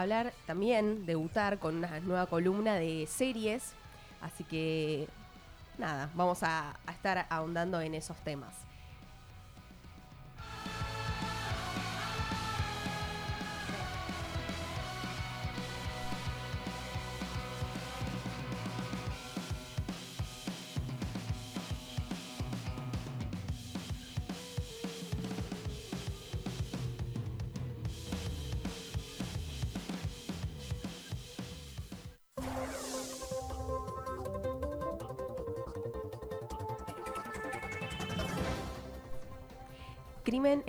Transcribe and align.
hablar 0.00 0.32
también, 0.46 1.06
debutar 1.06 1.58
con 1.58 1.76
una 1.76 2.00
nueva 2.00 2.26
columna 2.26 2.74
de 2.74 3.06
series. 3.06 3.72
Así 4.20 4.44
que, 4.44 5.08
nada, 5.78 6.10
vamos 6.14 6.42
a, 6.42 6.76
a 6.86 6.92
estar 6.92 7.26
ahondando 7.30 7.80
en 7.80 7.94
esos 7.94 8.16
temas. 8.18 8.54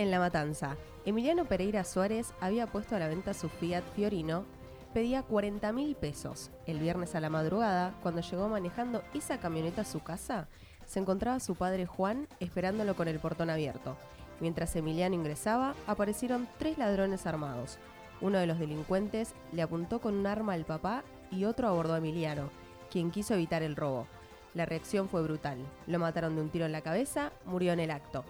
En 0.01 0.11
la 0.11 0.19
Matanza. 0.19 0.77
Emiliano 1.05 1.45
Pereira 1.45 1.83
Suárez 1.83 2.33
había 2.39 2.67
puesto 2.67 2.95
a 2.95 2.99
la 2.99 3.07
venta 3.07 3.33
su 3.33 3.49
Fiat 3.49 3.83
Fiorino. 3.95 4.45
Pedía 4.93 5.23
40 5.23 5.71
mil 5.73 5.95
pesos. 5.95 6.51
El 6.65 6.79
viernes 6.79 7.15
a 7.15 7.19
la 7.19 7.29
madrugada, 7.29 7.93
cuando 8.01 8.21
llegó 8.21 8.49
manejando 8.49 9.03
esa 9.13 9.39
camioneta 9.39 9.81
a 9.81 9.85
su 9.85 10.01
casa, 10.01 10.47
se 10.85 10.99
encontraba 10.99 11.39
su 11.39 11.55
padre 11.55 11.85
Juan 11.85 12.27
esperándolo 12.39 12.95
con 12.95 13.07
el 13.07 13.19
portón 13.19 13.49
abierto. 13.49 13.95
Mientras 14.39 14.75
Emiliano 14.75 15.15
ingresaba, 15.15 15.75
aparecieron 15.85 16.47
tres 16.57 16.77
ladrones 16.77 17.25
armados. 17.27 17.77
Uno 18.19 18.39
de 18.39 18.47
los 18.47 18.59
delincuentes 18.59 19.33
le 19.51 19.61
apuntó 19.61 20.01
con 20.01 20.15
un 20.15 20.27
arma 20.27 20.53
al 20.53 20.65
papá 20.65 21.03
y 21.29 21.45
otro 21.45 21.67
abordó 21.67 21.93
a 21.93 21.99
Emiliano, 21.99 22.49
quien 22.89 23.11
quiso 23.11 23.35
evitar 23.35 23.61
el 23.61 23.75
robo. 23.75 24.07
La 24.53 24.65
reacción 24.65 25.07
fue 25.07 25.21
brutal. 25.21 25.59
Lo 25.87 25.99
mataron 25.99 26.35
de 26.35 26.41
un 26.41 26.49
tiro 26.49 26.65
en 26.65 26.73
la 26.73 26.81
cabeza, 26.81 27.31
murió 27.45 27.71
en 27.71 27.79
el 27.79 27.91
acto. 27.91 28.25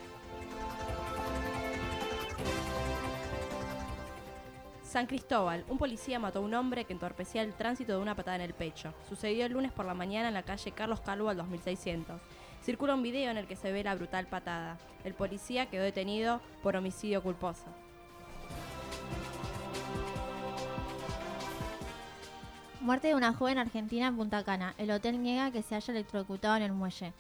San 4.91 5.07
Cristóbal, 5.07 5.63
un 5.69 5.77
policía 5.77 6.19
mató 6.19 6.39
a 6.39 6.41
un 6.41 6.53
hombre 6.53 6.83
que 6.83 6.91
entorpecía 6.91 7.43
el 7.43 7.53
tránsito 7.53 7.93
de 7.93 7.99
una 7.99 8.13
patada 8.13 8.35
en 8.35 8.41
el 8.41 8.53
pecho. 8.53 8.93
Sucedió 9.07 9.45
el 9.45 9.53
lunes 9.53 9.71
por 9.71 9.85
la 9.85 9.93
mañana 9.93 10.27
en 10.27 10.33
la 10.33 10.43
calle 10.43 10.73
Carlos 10.73 10.99
Calvo 10.99 11.29
al 11.29 11.37
2600. 11.37 12.19
Circula 12.61 12.95
un 12.95 13.01
video 13.01 13.31
en 13.31 13.37
el 13.37 13.47
que 13.47 13.55
se 13.55 13.71
ve 13.71 13.85
la 13.85 13.95
brutal 13.95 14.27
patada. 14.27 14.77
El 15.05 15.13
policía 15.13 15.67
quedó 15.67 15.83
detenido 15.83 16.41
por 16.61 16.75
homicidio 16.75 17.23
culposo. 17.23 17.63
Muerte 22.81 23.07
de 23.07 23.15
una 23.15 23.31
joven 23.31 23.59
argentina 23.59 24.07
en 24.07 24.17
Punta 24.17 24.43
Cana. 24.43 24.75
El 24.77 24.91
hotel 24.91 25.23
niega 25.23 25.51
que 25.51 25.61
se 25.61 25.75
haya 25.75 25.93
electrocutado 25.93 26.57
en 26.57 26.63
el 26.63 26.73
muelle. 26.73 27.13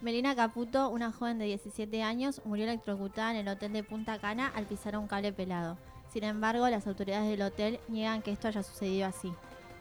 Melina 0.00 0.34
Caputo, 0.34 0.88
una 0.88 1.12
joven 1.12 1.38
de 1.38 1.44
17 1.44 2.02
años, 2.02 2.42
murió 2.44 2.64
electrocutada 2.64 3.30
en 3.30 3.36
el 3.36 3.48
hotel 3.48 3.74
de 3.74 3.84
Punta 3.84 4.18
Cana 4.18 4.50
al 4.56 4.64
pisar 4.64 4.98
un 4.98 5.06
cable 5.06 5.32
pelado. 5.32 5.78
Sin 6.12 6.24
embargo, 6.24 6.68
las 6.68 6.86
autoridades 6.86 7.30
del 7.30 7.40
hotel 7.40 7.80
niegan 7.88 8.20
que 8.20 8.32
esto 8.32 8.46
haya 8.46 8.62
sucedido 8.62 9.06
así. 9.06 9.32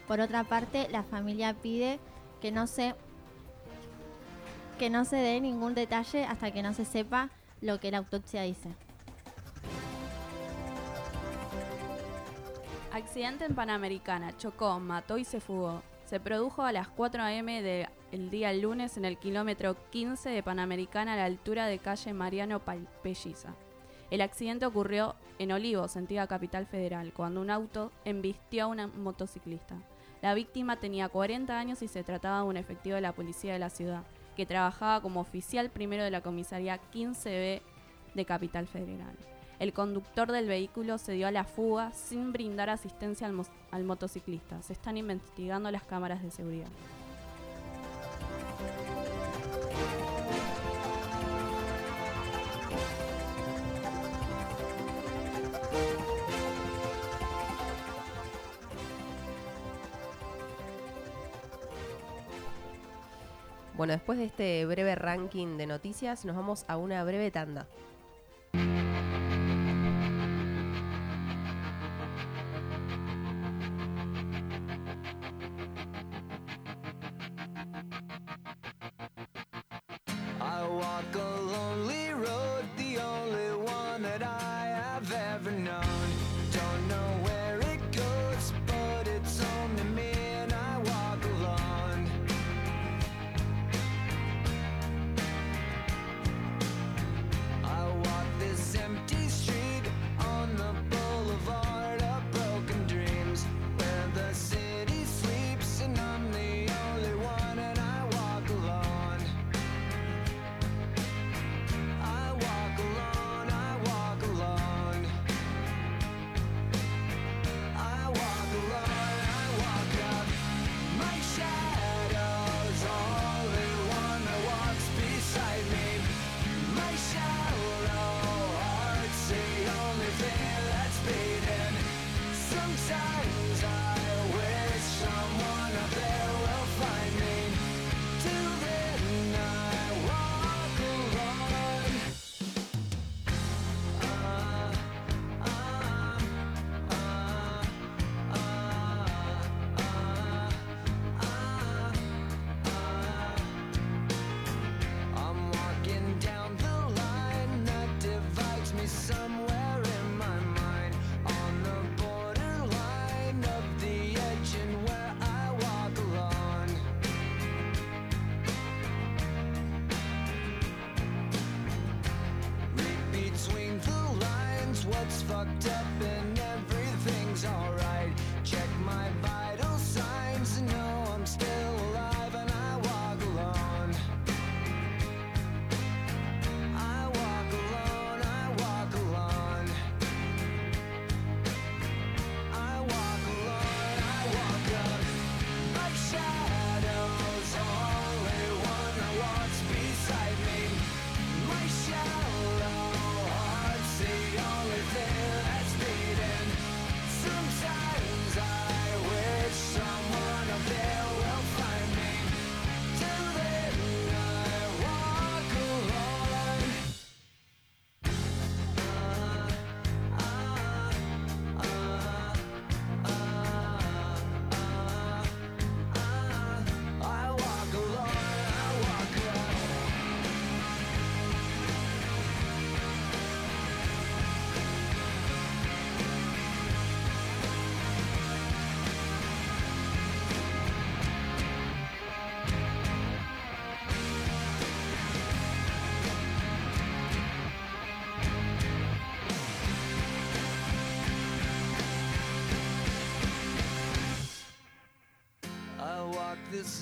Por 0.08 0.22
otra 0.22 0.46
parte, 0.46 0.88
la 0.90 1.04
familia 1.04 1.54
pide 1.54 2.00
que 2.40 2.54
no 2.54 2.68
se 2.68 2.96
que 4.80 4.90
no 4.90 5.04
se 5.04 5.18
dé 5.18 5.42
ningún 5.42 5.76
detalle 5.76 6.26
hasta 6.26 6.52
que 6.52 6.64
no 6.64 6.74
se 6.74 6.86
sepa 6.86 7.30
lo 7.60 7.80
que 7.82 7.92
la 7.92 7.98
autopsia 7.98 8.44
dice. 8.44 8.70
Accidente 12.94 13.44
en 13.44 13.54
Panamericana. 13.54 14.36
Chocó, 14.38 14.80
mató 14.80 15.18
y 15.18 15.26
se 15.26 15.42
fugó. 15.42 15.84
Se 16.06 16.22
produjo 16.22 16.64
a 16.64 16.72
las 16.72 16.88
4 16.88 17.24
a.m. 17.24 17.62
del 17.62 18.30
día 18.30 18.54
lunes 18.54 18.96
en 18.96 19.04
el 19.04 19.18
kilómetro 19.18 19.76
15 19.92 20.30
de 20.30 20.44
Panamericana 20.44 21.14
a 21.14 21.18
la 21.18 21.26
altura 21.26 21.68
de 21.68 21.78
calle 21.80 22.14
Mariano 22.14 22.62
Pelliza. 23.04 23.54
El 24.12 24.20
accidente 24.20 24.66
ocurrió 24.66 25.16
en 25.40 25.54
Olivos, 25.54 25.96
antigua 25.96 26.28
capital 26.28 26.66
federal, 26.66 27.14
cuando 27.14 27.40
un 27.40 27.50
auto 27.50 27.94
embistió 28.04 28.66
a 28.66 28.68
una 28.68 28.88
motociclista. 28.88 29.76
La 30.22 30.34
víctima 30.34 30.76
tenía 30.76 31.08
40 31.08 31.58
años 31.58 31.82
y 31.82 31.88
se 31.88 32.04
trataba 32.04 32.42
de 32.42 32.50
un 32.50 32.58
efectivo 32.58 32.96
de 32.96 33.02
la 33.02 33.14
policía 33.14 33.54
de 33.54 33.60
la 33.60 33.70
ciudad, 33.70 34.04
que 34.36 34.46
trabajaba 34.46 35.02
como 35.02 35.22
oficial 35.22 35.70
primero 35.70 36.04
de 36.04 36.12
la 36.12 36.22
comisaría 36.22 36.82
15B 36.94 37.62
de 38.14 38.26
Capital 38.26 38.68
Federal. 38.68 39.16
El 39.60 39.72
conductor 39.72 40.30
del 40.30 40.48
vehículo 40.48 40.98
se 40.98 41.14
dio 41.14 41.28
a 41.28 41.32
la 41.32 41.46
fuga 41.46 41.94
sin 41.94 42.34
brindar 42.34 42.70
asistencia 42.70 43.32
al 43.72 43.84
motociclista. 43.84 44.62
Se 44.62 44.74
están 44.74 44.98
investigando 44.98 45.72
las 45.72 45.84
cámaras 45.84 46.22
de 46.22 46.32
seguridad. 46.32 46.68
Bueno, 63.82 63.94
después 63.94 64.20
de 64.20 64.26
este 64.26 64.64
breve 64.68 64.94
ranking 64.94 65.58
de 65.58 65.66
noticias, 65.66 66.24
nos 66.24 66.36
vamos 66.36 66.66
a 66.68 66.78
una 66.78 67.04
breve 67.04 67.32
tanda. 67.32 67.66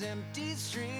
empty 0.02 0.54
streets. 0.54 0.99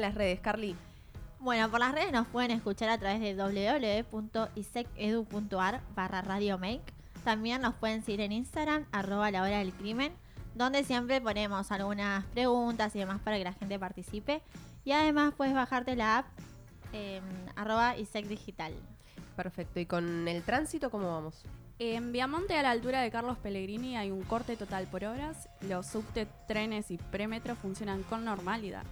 ¿Cómo 0.00 0.06
van 0.06 0.12
las 0.12 0.14
redes, 0.14 0.40
Carly? 0.40 0.74
Bueno, 1.40 1.70
por 1.70 1.78
las 1.78 1.92
redes 1.92 2.10
nos 2.10 2.26
pueden 2.26 2.52
escuchar 2.52 2.88
a 2.88 2.96
través 2.96 3.20
de 3.20 3.34
www.isecedu.ar 3.34 5.82
barra 5.94 6.22
Radio 6.22 6.56
Make. 6.56 6.80
También 7.22 7.60
nos 7.60 7.74
pueden 7.74 8.02
seguir 8.02 8.22
en 8.22 8.32
Instagram, 8.32 8.86
arroba 8.92 9.30
la 9.30 9.42
hora 9.42 9.58
del 9.58 9.74
crimen, 9.74 10.14
donde 10.54 10.84
siempre 10.84 11.20
ponemos 11.20 11.70
algunas 11.70 12.24
preguntas 12.26 12.96
y 12.96 13.00
demás 13.00 13.20
para 13.20 13.36
que 13.36 13.44
la 13.44 13.52
gente 13.52 13.78
participe. 13.78 14.40
Y 14.86 14.92
además 14.92 15.34
puedes 15.36 15.52
bajarte 15.52 15.96
la 15.96 16.20
app 16.20 16.26
eh, 16.94 17.20
arroba 17.54 17.98
Isec 17.98 18.24
Digital. 18.24 18.72
Perfecto. 19.36 19.80
¿Y 19.80 19.86
con 19.86 20.26
el 20.28 20.42
tránsito 20.44 20.90
cómo 20.90 21.12
vamos? 21.12 21.44
En 21.78 22.10
Viamonte, 22.10 22.56
a 22.56 22.62
la 22.62 22.70
altura 22.70 23.02
de 23.02 23.10
Carlos 23.10 23.36
Pellegrini, 23.36 23.98
hay 23.98 24.10
un 24.10 24.22
corte 24.22 24.56
total 24.56 24.86
por 24.86 25.04
horas. 25.04 25.50
Los 25.60 25.88
subte, 25.88 26.26
trenes 26.48 26.90
y 26.90 26.96
premetro 26.96 27.54
funcionan 27.54 28.02
con 28.04 28.24
normalidad. 28.24 28.86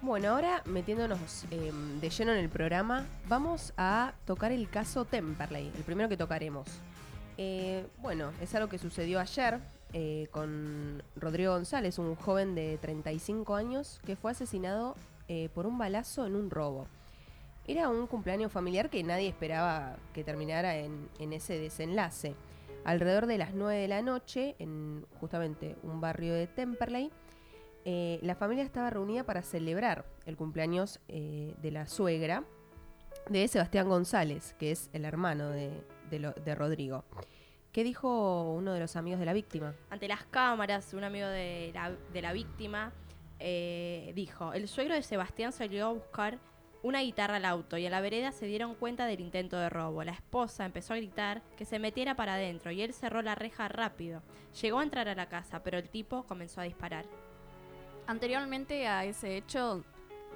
Bueno, 0.00 0.28
ahora 0.28 0.62
metiéndonos 0.64 1.44
eh, 1.50 1.72
de 2.00 2.10
lleno 2.10 2.30
en 2.30 2.38
el 2.38 2.48
programa, 2.48 3.04
vamos 3.26 3.72
a 3.76 4.14
tocar 4.26 4.52
el 4.52 4.70
caso 4.70 5.04
Temperley, 5.04 5.72
el 5.76 5.82
primero 5.82 6.08
que 6.08 6.16
tocaremos. 6.16 6.68
Eh, 7.36 7.84
bueno, 8.00 8.30
es 8.40 8.54
algo 8.54 8.68
que 8.68 8.78
sucedió 8.78 9.18
ayer 9.18 9.58
eh, 9.92 10.28
con 10.30 11.02
Rodrigo 11.16 11.52
González, 11.52 11.98
un 11.98 12.14
joven 12.14 12.54
de 12.54 12.78
35 12.78 13.56
años 13.56 14.00
que 14.06 14.14
fue 14.14 14.30
asesinado 14.30 14.94
por 15.52 15.66
un 15.66 15.76
balazo 15.76 16.24
en 16.24 16.36
un 16.36 16.48
robo. 16.48 16.86
Era 17.66 17.90
un 17.90 18.06
cumpleaños 18.06 18.50
familiar 18.50 18.88
que 18.88 19.02
nadie 19.02 19.28
esperaba 19.28 19.96
que 20.14 20.24
terminara 20.24 20.76
en, 20.76 21.10
en 21.18 21.34
ese 21.34 21.58
desenlace. 21.58 22.34
Alrededor 22.84 23.26
de 23.26 23.36
las 23.36 23.52
9 23.52 23.78
de 23.78 23.88
la 23.88 24.00
noche, 24.00 24.54
en 24.58 25.04
justamente 25.20 25.76
un 25.82 26.00
barrio 26.00 26.32
de 26.32 26.46
Temperley, 26.46 27.10
eh, 27.90 28.18
la 28.20 28.34
familia 28.34 28.64
estaba 28.64 28.90
reunida 28.90 29.24
para 29.24 29.40
celebrar 29.40 30.04
el 30.26 30.36
cumpleaños 30.36 31.00
eh, 31.08 31.54
de 31.62 31.70
la 31.70 31.86
suegra 31.86 32.44
de 33.30 33.48
Sebastián 33.48 33.88
González, 33.88 34.54
que 34.58 34.72
es 34.72 34.90
el 34.92 35.06
hermano 35.06 35.48
de, 35.48 35.70
de 36.10 36.54
Rodrigo. 36.54 37.06
¿Qué 37.72 37.84
dijo 37.84 38.52
uno 38.52 38.74
de 38.74 38.80
los 38.80 38.94
amigos 38.96 39.20
de 39.20 39.24
la 39.24 39.32
víctima? 39.32 39.74
Ante 39.88 40.06
las 40.06 40.26
cámaras, 40.26 40.92
un 40.92 41.02
amigo 41.02 41.28
de 41.28 41.70
la, 41.72 41.96
de 42.12 42.20
la 42.20 42.34
víctima 42.34 42.92
eh, 43.38 44.12
dijo, 44.14 44.52
el 44.52 44.68
suegro 44.68 44.94
de 44.94 45.02
Sebastián 45.02 45.52
salió 45.52 45.86
a 45.86 45.92
buscar 45.94 46.38
una 46.82 47.00
guitarra 47.00 47.36
al 47.36 47.46
auto 47.46 47.78
y 47.78 47.86
a 47.86 47.90
la 47.90 48.02
vereda 48.02 48.32
se 48.32 48.44
dieron 48.44 48.74
cuenta 48.74 49.06
del 49.06 49.20
intento 49.20 49.56
de 49.56 49.70
robo. 49.70 50.04
La 50.04 50.12
esposa 50.12 50.66
empezó 50.66 50.92
a 50.92 50.98
gritar 50.98 51.40
que 51.56 51.64
se 51.64 51.78
metiera 51.78 52.16
para 52.16 52.34
adentro 52.34 52.70
y 52.70 52.82
él 52.82 52.92
cerró 52.92 53.22
la 53.22 53.34
reja 53.34 53.66
rápido. 53.68 54.22
Llegó 54.60 54.80
a 54.80 54.82
entrar 54.82 55.08
a 55.08 55.14
la 55.14 55.30
casa, 55.30 55.62
pero 55.62 55.78
el 55.78 55.88
tipo 55.88 56.24
comenzó 56.24 56.60
a 56.60 56.64
disparar. 56.64 57.06
Anteriormente 58.08 58.88
a 58.88 59.04
ese 59.04 59.36
hecho 59.36 59.84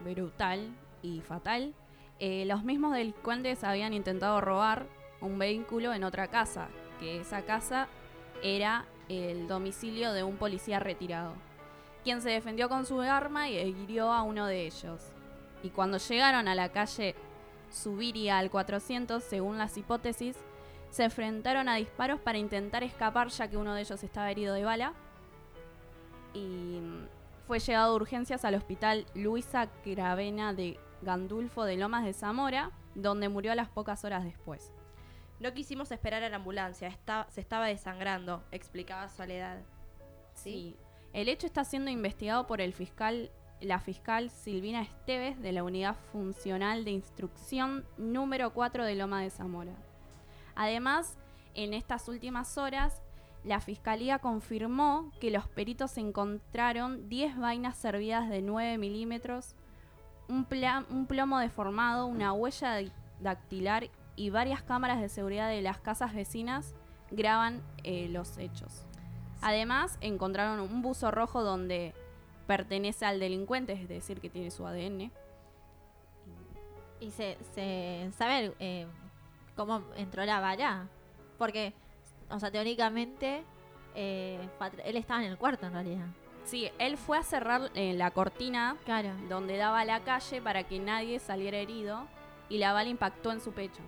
brutal 0.05 0.77
y 1.01 1.23
fatal, 1.23 1.73
eh, 2.19 2.45
los 2.45 2.65
mismos 2.65 2.93
delincuentes 2.93 3.65
habían 3.65 3.95
intentado 3.95 4.43
robar 4.43 4.85
un 5.23 5.39
vehículo 5.39 5.95
en 5.95 6.05
otra 6.05 6.29
casa, 6.29 6.69
que 7.01 7.19
esa 7.19 7.47
casa 7.47 7.89
era 8.43 8.85
el 9.09 9.49
domicilio 9.49 10.13
de 10.13 10.23
un 10.23 10.37
policía 10.37 10.81
retirado, 10.81 11.33
quien 12.05 12.21
se 12.21 12.29
defendió 12.29 12.69
con 12.69 12.85
su 12.85 13.01
arma 13.01 13.49
y 13.49 13.57
hirió 13.57 14.13
a 14.13 14.21
uno 14.21 14.47
de 14.47 14.67
ellos. 14.67 15.01
Y 15.63 15.71
cuando 15.71 15.97
llegaron 15.97 16.49
a 16.49 16.55
la 16.55 16.73
calle 16.73 17.15
Subiria 17.71 18.37
al 18.37 18.51
400, 18.51 19.25
según 19.25 19.57
las 19.57 19.79
hipótesis, 19.79 20.37
se 20.91 21.05
enfrentaron 21.05 21.71
a 21.71 21.77
disparos 21.77 22.21
para 22.21 22.37
intentar 22.37 22.83
escapar 22.83 23.29
ya 23.29 23.49
que 23.49 23.57
uno 23.57 23.73
de 23.73 23.81
ellos 23.81 24.03
estaba 24.03 24.31
herido 24.31 24.53
de 24.53 24.63
bala. 24.63 24.93
Y 26.35 26.81
fue 27.53 27.59
llevado 27.59 27.91
de 27.91 27.97
urgencias 27.97 28.47
al 28.47 28.55
hospital 28.55 29.05
Luisa 29.15 29.67
Cravena 29.85 30.55
de 30.55 30.81
Gandulfo 31.03 31.65
de 31.65 31.77
Lomas 31.77 32.03
de 32.03 32.15
Zamora, 32.15 32.71
donde 32.95 33.29
murió 33.29 33.53
a 33.53 33.55
las 33.55 33.69
pocas 33.69 34.07
horas 34.07 34.25
después. 34.25 34.73
No 35.39 35.53
quisimos 35.53 35.93
esperar 35.93 36.23
a 36.23 36.31
la 36.31 36.37
ambulancia, 36.37 36.89
esta- 36.89 37.27
se 37.29 37.43
estaba 37.43 37.67
desangrando, 37.67 38.43
explicaba 38.53 39.07
Soledad. 39.11 39.59
Sí. 40.33 40.77
El 41.13 41.29
hecho 41.29 41.45
está 41.47 41.63
siendo 41.65 41.91
investigado 41.91 42.47
por 42.47 42.63
el 42.63 42.73
fiscal, 42.73 43.31
la 43.61 43.81
fiscal 43.81 44.31
Silvina 44.31 44.81
Esteves 44.81 45.39
de 45.43 45.53
la 45.53 45.63
Unidad 45.63 45.97
Funcional 46.11 46.87
de 46.87 46.93
Instrucción 46.93 47.85
número 47.99 48.55
4 48.55 48.87
de 48.87 48.95
Loma 48.95 49.21
de 49.21 49.29
Zamora. 49.29 49.75
Además, 50.55 51.19
en 51.53 51.75
estas 51.75 52.09
últimas 52.09 52.57
horas, 52.57 53.03
la 53.45 53.61
fiscalía 53.61 54.19
confirmó 54.19 55.11
que 55.21 55.31
los 55.31 55.49
peritos 55.49 55.99
encontraron 55.99 57.09
10 57.09 57.39
vainas 57.39 57.77
servidas 57.77 58.29
de 58.29 58.41
9 58.41 58.79
milímetros, 58.79 59.57
un, 60.29 60.45
plomo 61.07 61.39
deformado, 61.41 62.07
una 62.07 62.33
huella 62.33 62.79
dactilar 63.21 63.91
y 64.17 64.31
varias 64.31 64.63
cámaras 64.63 65.01
de 65.01 65.09
seguridad 65.09 65.49
de 65.49 65.61
las 65.61 65.79
casas 65.79 66.15
vecinas 66.15 66.75
graban 67.11 67.63
eh, 67.83 68.09
los 68.09 68.39
hechos. 68.39 68.87
Además, 69.41 69.99
encontraron 70.01 70.61
un 70.61 70.83
buzo 70.83 71.11
rojo 71.11 71.43
donde 71.43 71.95
pertenece 72.47 73.05
al 73.05 73.19
delincuente, 73.19 73.73
es 73.73 73.89
decir, 73.89 74.21
que 74.21 74.31
tiene 74.31 74.51
su 74.51 74.67
ADN. 74.67 75.11
Y 77.01 77.11
se, 77.11 77.37
se 77.55 78.09
eh, 78.61 78.87
cómo 79.57 79.83
entró 79.97 80.25
la 80.25 80.39
bala. 80.41 80.87
Porque, 81.39 81.75
o 82.33 82.41
sea, 82.41 82.51
teóricamente, 82.51 83.45
eh, 83.95 84.41
él 84.85 84.97
estaba 84.97 85.23
en 85.25 85.31
el 85.31 85.39
cuarto 85.39 85.67
en 85.67 85.73
realidad. 85.73 86.07
Sí, 86.45 86.71
él 86.79 86.97
fue 86.97 87.19
a 87.19 87.23
cerrar 87.23 87.71
eh, 87.75 87.93
la 87.95 88.11
cortina 88.11 88.77
Claro. 88.85 89.11
donde 89.29 89.57
daba 89.57 89.81
a 89.81 89.85
la 89.85 90.01
calle 90.01 90.43
para 90.43 90.65
que 90.65 90.79
nadie 90.81 91.19
saliera 91.21 91.59
herido 91.59 92.07
y 92.49 92.59
la 92.59 92.73
bala 92.73 92.89
impactó 92.89 93.31
en 93.31 93.41
su 93.41 93.53
pecho. 93.53 93.81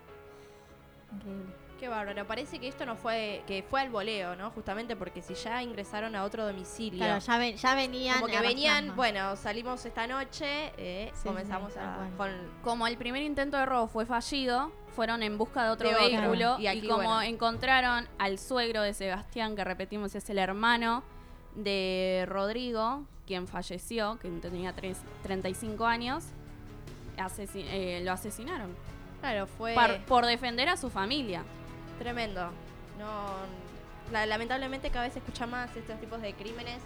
Increíble. 1.12 1.52
Qué 1.80 1.88
bárbaro, 1.88 2.24
parece 2.26 2.60
que 2.60 2.68
esto 2.68 2.86
no 2.86 2.94
fue, 2.96 3.42
que 3.48 3.64
fue 3.68 3.80
al 3.80 3.90
voleo, 3.90 4.36
¿no? 4.36 4.50
Justamente 4.52 4.94
porque 4.94 5.20
si 5.20 5.34
ya 5.34 5.60
ingresaron 5.62 6.14
a 6.14 6.22
otro 6.22 6.46
domicilio. 6.46 6.98
Claro, 7.04 7.18
ya, 7.18 7.36
ven- 7.36 7.56
ya 7.56 7.74
venían. 7.74 8.20
como 8.20 8.32
que 8.32 8.40
venían, 8.40 8.94
bueno, 8.94 9.34
salimos 9.36 9.84
esta 9.84 10.06
noche, 10.06 10.72
eh, 10.78 11.10
Sí, 11.14 11.28
comenzamos 11.28 11.72
sí, 11.72 11.78
a, 11.80 12.08
con 12.16 12.30
Como 12.62 12.86
el 12.86 12.96
primer 12.96 13.22
intento 13.22 13.56
de 13.56 13.66
robo 13.66 13.88
fue 13.88 14.06
fallido, 14.06 14.70
fueron 14.94 15.22
en 15.22 15.36
busca 15.38 15.64
de 15.64 15.70
otro 15.70 15.88
De 15.88 15.94
vehículo 15.94 16.56
Y 16.58 16.62
y, 16.62 16.66
aquí, 16.68 16.86
como 16.88 17.02
bueno. 17.04 17.22
encontraron 17.22 18.06
al 18.18 18.38
suegro 18.38 18.82
de 18.82 18.94
Sebastián, 18.94 19.56
que 19.56 19.64
repetimos 19.64 20.14
es 20.14 20.28
el 20.30 20.38
hermano 20.38 21.02
de 21.54 22.24
Rodrigo, 22.28 23.02
quien 23.26 23.46
falleció, 23.46 24.18
que 24.20 24.28
tenía 24.30 24.72
tres- 24.72 25.00
35 25.22 25.86
años, 25.86 26.24
asesi- 27.16 27.64
eh, 27.68 28.00
lo 28.04 28.12
asesinaron 28.12 28.74
Claro, 29.20 29.46
fue 29.46 29.74
por 30.06 30.26
defender 30.26 30.68
a 30.68 30.76
su 30.76 30.90
familia. 30.90 31.42
tremendo. 31.98 32.50
No, 32.98 33.26
la- 34.12 34.26
lamentablemente 34.26 34.90
cada 34.90 35.04
vez 35.04 35.12
se 35.14 35.20
escucha 35.20 35.46
más 35.46 35.74
estos 35.76 35.98
tipos 36.00 36.20
de 36.20 36.34
crímenes 36.34 36.80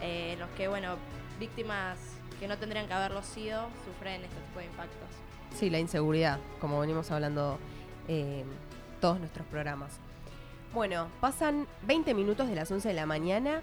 eh, 0.00 0.32
en 0.34 0.38
los 0.40 0.48
que, 0.50 0.68
bueno, 0.68 0.96
víctimas 1.40 1.98
que 2.38 2.46
no 2.46 2.56
tendrían 2.58 2.86
que 2.86 2.92
haberlo 2.92 3.22
sido 3.22 3.66
sufren 3.84 4.22
este 4.22 4.36
tipo 4.48 4.58
de 4.60 4.66
impactos. 4.66 5.08
Sí, 5.54 5.70
la 5.70 5.78
inseguridad, 5.78 6.38
como 6.60 6.78
venimos 6.80 7.10
hablando 7.10 7.58
eh, 8.06 8.44
todos 9.00 9.18
nuestros 9.18 9.46
programas. 9.48 9.92
Bueno, 10.72 11.08
pasan 11.20 11.66
20 11.86 12.14
minutos 12.14 12.48
de 12.48 12.54
las 12.54 12.70
11 12.70 12.88
de 12.88 12.94
la 12.94 13.06
mañana. 13.06 13.62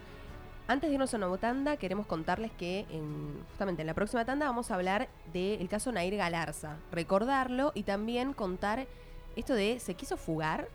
Antes 0.67 0.89
de 0.89 0.95
irnos 0.95 1.13
a 1.13 1.17
una 1.17 1.37
tanda, 1.37 1.77
queremos 1.77 2.07
contarles 2.07 2.51
que 2.57 2.85
en- 2.89 3.39
justamente 3.49 3.83
en 3.83 3.87
la 3.87 3.93
próxima 3.93 4.25
tanda 4.25 4.47
vamos 4.47 4.71
a 4.71 4.75
hablar 4.75 5.07
del 5.31 5.67
caso 5.69 5.91
Nair 5.91 6.15
Galarza. 6.17 6.77
Recordarlo 6.91 7.71
y 7.75 7.83
también 7.83 8.33
contar 8.33 8.87
esto 9.35 9.53
de 9.53 9.79
¿se 9.79 9.93
quiso 9.93 10.17
fugar? 10.17 10.67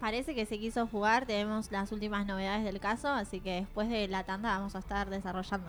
Parece 0.00 0.34
que 0.34 0.46
se 0.46 0.58
quiso 0.58 0.86
jugar, 0.86 1.26
tenemos 1.26 1.70
las 1.72 1.90
últimas 1.92 2.26
novedades 2.26 2.64
del 2.64 2.78
caso, 2.80 3.08
así 3.08 3.40
que 3.40 3.54
después 3.54 3.88
de 3.88 4.06
la 4.08 4.24
tanda 4.24 4.56
vamos 4.56 4.74
a 4.76 4.78
estar 4.80 5.10
desarrollando. 5.10 5.68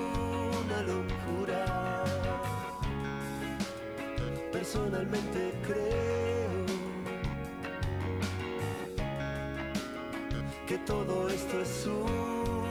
que 10.71 10.77
todo 10.77 11.27
esto 11.27 11.59
es 11.59 11.85
una 11.85 12.70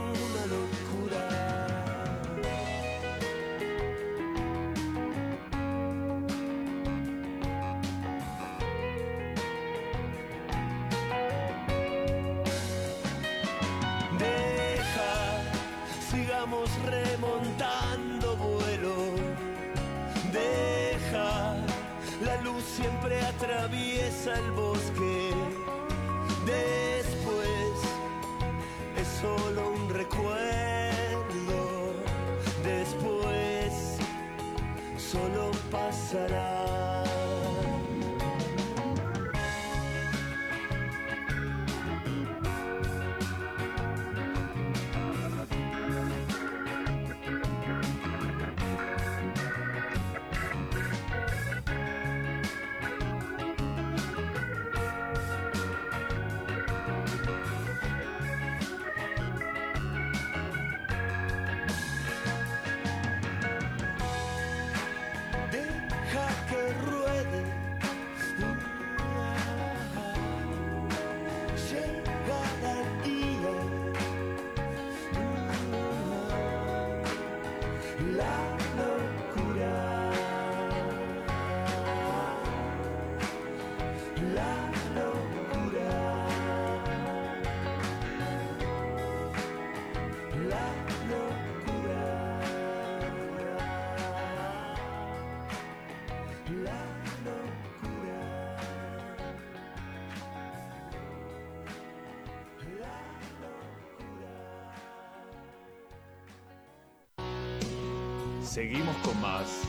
Seguimos 108.51 108.95
con 108.97 109.19
más 109.21 109.63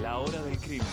La 0.00 0.20
Hora 0.20 0.40
del 0.42 0.56
Crimen. 0.58 0.86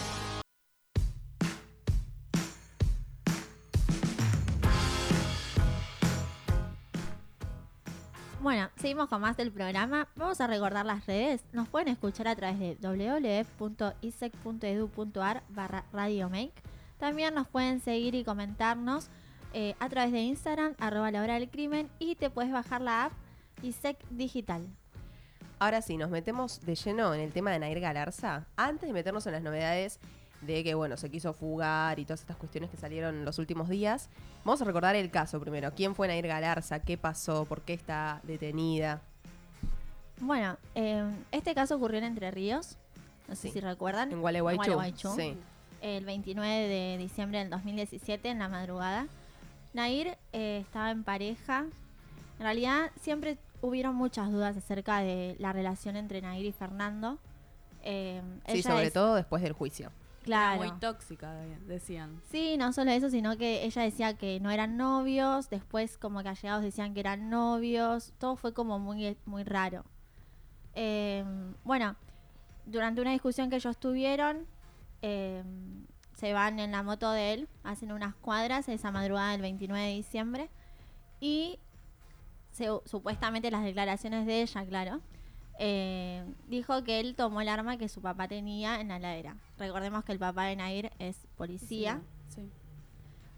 Bueno, 8.42 8.70
seguimos 8.78 9.08
con 9.08 9.22
más 9.22 9.38
del 9.38 9.52
programa. 9.52 10.08
Vamos 10.16 10.42
a 10.42 10.48
recordar 10.48 10.88
las 10.88 11.06
redes. 11.06 11.46
Nos 11.54 11.70
pueden 11.70 11.90
escuchar 11.90 12.28
a 12.28 12.36
través 12.36 12.58
de 12.58 12.76
www.isec.edu.ar 12.82 15.44
barra 15.50 15.86
radiomake. 15.94 16.64
También 16.98 17.36
nos 17.36 17.48
pueden 17.48 17.82
seguir 17.82 18.16
y 18.16 18.24
comentarnos 18.24 19.10
eh, 19.54 19.76
a 19.80 19.88
través 19.90 20.12
de 20.12 20.22
Instagram, 20.22 20.74
arroba 20.80 21.12
la 21.12 21.22
hora 21.22 21.36
del 21.36 21.52
crimen, 21.52 21.88
y 22.00 22.16
te 22.16 22.32
puedes 22.32 22.52
bajar 22.52 22.82
la 22.82 23.06
app 23.06 23.14
ISEC 23.62 23.96
Digital. 24.10 24.68
Ahora 25.60 25.82
sí, 25.82 25.98
nos 25.98 26.10
metemos 26.12 26.62
de 26.66 26.76
lleno 26.76 27.14
en 27.14 27.22
el 27.22 27.32
tema 27.32 27.52
de 27.52 27.60
Nair 27.60 27.80
Galarza. 27.80 28.46
Antes 28.56 28.88
de 28.88 28.94
meternos 28.94 29.26
en 29.26 29.34
las 29.34 29.42
novedades 29.42 30.00
de 30.42 30.64
que, 30.64 30.76
bueno, 30.76 30.98
se 30.98 31.10
quiso 31.10 31.34
fugar 31.34 31.98
y 31.98 32.06
todas 32.06 32.20
estas 32.22 32.38
cuestiones 32.38 32.70
que 32.70 32.78
salieron 32.78 33.16
en 33.16 33.26
los 33.26 33.40
últimos 33.40 33.68
días, 33.70 34.10
vamos 34.46 34.62
a 34.62 34.66
recordar 34.66 34.96
el 34.96 35.10
caso 35.10 35.40
primero. 35.40 35.72
¿Quién 35.76 35.96
fue 35.96 36.08
Nair 36.08 36.28
Galarza? 36.28 36.80
¿Qué 36.80 36.96
pasó? 36.98 37.46
¿Por 37.46 37.62
qué 37.62 37.74
está 37.74 38.22
detenida? 38.24 39.02
Bueno, 40.20 40.58
eh, 40.76 41.04
este 41.32 41.56
caso 41.56 41.76
ocurrió 41.76 41.98
en 42.00 42.04
Entre 42.06 42.30
Ríos, 42.30 42.78
no 43.28 43.36
sé 43.36 43.48
Sí. 43.48 43.54
si 43.54 43.60
recuerdan. 43.60 44.12
¿En 44.12 44.22
Gualeguaychú? 44.22 44.58
Gualeguaychú. 44.74 45.16
Sí. 45.16 45.36
el 45.82 46.06
29 46.06 46.68
de 46.68 46.98
diciembre 46.98 47.38
del 47.40 47.50
2017 47.52 48.30
en 48.30 48.40
la 48.40 48.50
madrugada. 48.50 49.06
Nair 49.74 50.18
eh, 50.34 50.60
estaba 50.66 50.90
en 50.90 51.04
pareja. 51.04 51.66
En 52.40 52.44
realidad 52.44 52.90
siempre 53.02 53.38
hubieron 53.62 53.96
muchas 53.96 54.32
dudas 54.32 54.56
acerca 54.58 55.00
de 55.00 55.36
la 55.40 55.54
relación 55.54 55.96
entre 55.96 56.22
Nair 56.22 56.46
y 56.46 56.52
Fernando. 56.52 57.20
Eh, 57.84 58.22
Sí, 58.48 58.60
ella 58.60 58.72
sobre 58.72 58.88
es- 58.88 58.94
todo 58.94 59.16
después 59.16 59.42
del 59.42 59.54
juicio. 59.54 59.92
Claro. 60.24 60.58
Muy 60.62 60.72
tóxica, 60.80 61.34
de- 61.36 61.58
decían. 61.68 62.22
Sí, 62.30 62.58
no 62.58 62.74
solo 62.74 62.92
eso, 62.92 63.10
sino 63.10 63.38
que 63.38 63.64
ella 63.66 63.82
decía 63.84 64.18
que 64.18 64.40
no 64.42 64.52
eran 64.52 64.76
novios, 64.76 65.50
después 65.50 65.98
como 65.98 66.22
que 66.22 66.28
allegados 66.30 66.64
decían 66.64 66.94
que 66.94 67.00
eran 67.00 67.30
novios, 67.30 68.14
todo 68.18 68.36
fue 68.36 68.54
como 68.54 68.78
muy, 68.78 69.16
muy 69.26 69.44
raro. 69.46 69.86
Eh, 70.76 71.24
bueno, 71.64 71.96
durante 72.66 73.02
una 73.02 73.12
discusión 73.12 73.50
que 73.50 73.56
ellos 73.56 73.78
tuvieron, 73.78 74.46
eh, 75.02 75.44
se 76.16 76.34
van 76.34 76.60
en 76.60 76.72
la 76.72 76.84
moto 76.84 77.12
de 77.12 77.34
él, 77.34 77.48
hacen 77.64 77.92
unas 77.92 78.14
cuadras 78.16 78.68
esa 78.70 78.92
madrugada 78.92 79.32
del 79.32 79.42
29 79.42 79.86
de 79.88 79.94
diciembre 79.94 80.50
y 81.20 81.58
se- 82.58 82.82
supuestamente 82.86 83.52
las 83.52 83.64
declaraciones 83.64 84.26
de 84.26 84.42
ella, 84.42 84.66
claro, 84.66 85.00
eh, 85.60 86.24
dijo 86.48 86.84
que 86.84 87.00
él 87.00 87.16
tomó 87.16 87.42
el 87.42 87.50
arma 87.50 87.78
que 87.78 87.88
su 87.88 88.02
papá 88.02 88.28
tenía 88.28 88.82
en 88.82 88.88
la 88.90 88.98
heladera. 88.98 89.36
Recordemos 89.58 90.04
que 90.04 90.12
el 90.12 90.20
papá 90.20 90.46
de 90.46 90.56
Nair 90.56 90.92
es 91.00 91.28
policía. 91.36 92.02
Sí. 92.30 92.50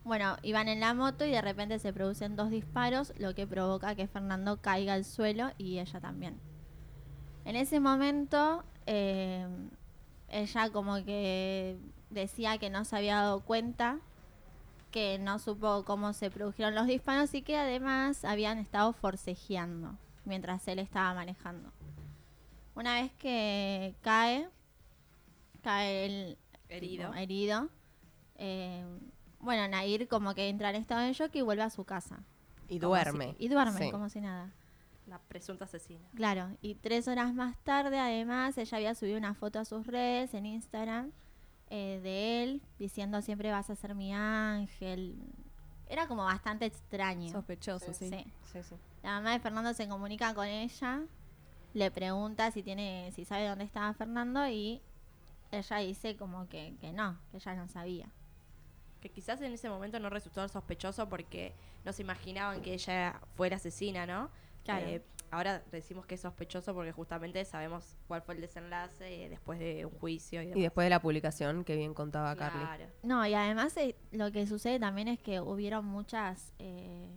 Bueno, 0.06 0.38
iban 0.44 0.70
en 0.70 0.80
la 0.80 0.94
moto 0.94 1.26
y 1.26 1.32
de 1.32 1.42
repente 1.42 1.80
se 1.80 1.92
producen 1.94 2.36
dos 2.36 2.50
disparos, 2.50 3.14
lo 3.20 3.36
que 3.36 3.46
provoca 3.46 3.96
que 3.96 4.08
Fernando 4.08 4.62
caiga 4.62 4.94
al 4.94 5.04
suelo 5.06 5.52
y 5.58 5.80
ella 5.80 6.00
también. 6.00 6.40
En 7.46 7.56
ese 7.56 7.80
momento, 7.80 8.64
eh, 8.86 9.46
ella 10.30 10.70
como 10.72 10.96
que 11.04 11.78
decía 12.10 12.58
que 12.58 12.70
no 12.70 12.86
se 12.86 12.96
había 12.96 13.16
dado 13.16 13.42
cuenta, 13.42 14.00
que 14.92 15.18
no 15.20 15.40
supo 15.40 15.84
cómo 15.86 16.14
se 16.14 16.30
produjeron 16.32 16.76
los 16.76 16.88
disparos 16.88 17.34
y 17.34 17.42
que 17.42 17.58
además 17.58 18.26
habían 18.26 18.58
estado 18.58 18.94
forcejeando 18.94 19.98
mientras 20.26 20.68
él 20.68 20.80
estaba 20.80 21.14
manejando. 21.14 21.72
Una 22.76 23.02
vez 23.02 23.12
que 23.20 23.96
cae, 24.02 24.48
cae 25.62 26.06
el 26.06 26.38
Herido. 26.70 27.08
tipo, 27.10 27.20
herido. 27.20 27.70
eh, 28.36 28.84
bueno, 29.40 29.68
Nair 29.68 30.08
como 30.08 30.34
que 30.36 30.50
entra 30.50 30.70
en 30.70 30.76
estado 30.78 31.02
de 31.02 31.14
shock 31.14 31.34
y 31.36 31.42
vuelve 31.42 31.64
a 31.64 31.70
su 31.70 31.84
casa. 31.86 32.20
Y 32.68 32.74
si- 32.74 32.80
duerme. 32.80 33.36
y 33.40 33.48
duerme, 33.48 33.80
Sí. 33.86 33.92
como 33.92 34.10
si 34.10 34.22
nada. 34.22 34.52
La 35.08 35.18
presunta 35.20 35.66
asesina. 35.66 36.08
Claro, 36.16 36.50
y 36.62 36.76
tres 36.76 37.08
horas 37.08 37.34
más 37.34 37.58
tarde, 37.64 37.98
además, 38.00 38.58
ella 38.60 38.78
había 38.78 38.94
subido 38.96 39.18
una 39.18 39.34
foto 39.34 39.60
a 39.60 39.66
sus 39.66 39.88
redes 39.88 40.34
en 40.36 40.46
Instagram 40.46 41.12
eh, 41.70 42.00
de 42.02 42.44
él 42.44 42.62
diciendo 42.78 43.22
siempre 43.22 43.52
vas 43.52 43.70
a 43.70 43.76
ser 43.76 43.96
mi 43.96 44.14
ángel. 44.14 45.16
Era 45.88 46.08
como 46.08 46.24
bastante 46.24 46.66
extraño. 46.66 47.32
Sospechoso, 47.32 47.94
sí. 47.94 48.10
Sí. 48.10 48.26
Sí, 48.52 48.64
sí. 48.64 48.76
La 49.04 49.12
mamá 49.12 49.32
de 49.32 49.40
Fernando 49.40 49.74
se 49.74 49.88
comunica 49.88 50.34
con 50.34 50.48
ella, 50.48 51.04
le 51.74 51.92
pregunta 51.92 52.52
si 52.52 52.64
tiene, 52.64 53.12
si 53.14 53.26
sabe 53.26 53.48
dónde 53.48 53.64
estaba 53.64 53.94
Fernando 53.94 54.48
y 54.48 54.82
ella 55.52 55.78
dice 55.78 56.16
como 56.16 56.48
que, 56.48 56.76
que 56.82 56.92
no, 56.92 57.18
que 57.32 57.38
ella 57.38 57.56
no 57.56 57.68
sabía. 57.68 58.10
Que 59.02 59.10
quizás 59.10 59.42
en 59.42 59.54
ese 59.54 59.70
momento 59.70 60.00
no 60.00 60.10
resultó 60.10 60.48
sospechoso 60.48 61.08
porque 61.08 61.54
no 61.86 61.94
se 61.94 62.02
imaginaban 62.02 62.62
que 62.62 62.74
ella 62.74 63.20
fuera 63.36 63.56
asesina, 63.56 64.06
¿no? 64.06 64.30
Claro. 64.64 64.88
Eh, 64.88 65.04
ahora 65.32 65.64
decimos 65.72 66.06
que 66.06 66.16
es 66.16 66.22
sospechoso 66.22 66.74
porque 66.74 66.92
justamente 66.92 67.44
sabemos 67.46 67.96
cuál 68.08 68.22
fue 68.22 68.36
el 68.36 68.42
desenlace 68.42 69.26
eh, 69.26 69.30
después 69.30 69.60
de 69.60 69.86
un 69.86 69.92
juicio 69.92 70.42
y 70.42 70.46
demás. 70.46 70.58
Y 70.58 70.62
después 70.62 70.86
de 70.86 70.90
la 70.90 71.02
publicación, 71.02 71.64
que 71.64 71.76
bien 71.76 71.94
contaba 71.94 72.36
Carly. 72.36 72.60
Claro. 72.60 72.86
No, 73.04 73.26
y 73.26 73.34
además 73.34 73.76
eh, 73.78 73.96
lo 74.12 74.32
que 74.32 74.48
sucede 74.48 74.80
también 74.80 75.08
es 75.08 75.20
que 75.20 75.40
hubieron 75.40 75.86
muchas, 75.86 76.54
eh, 76.60 77.10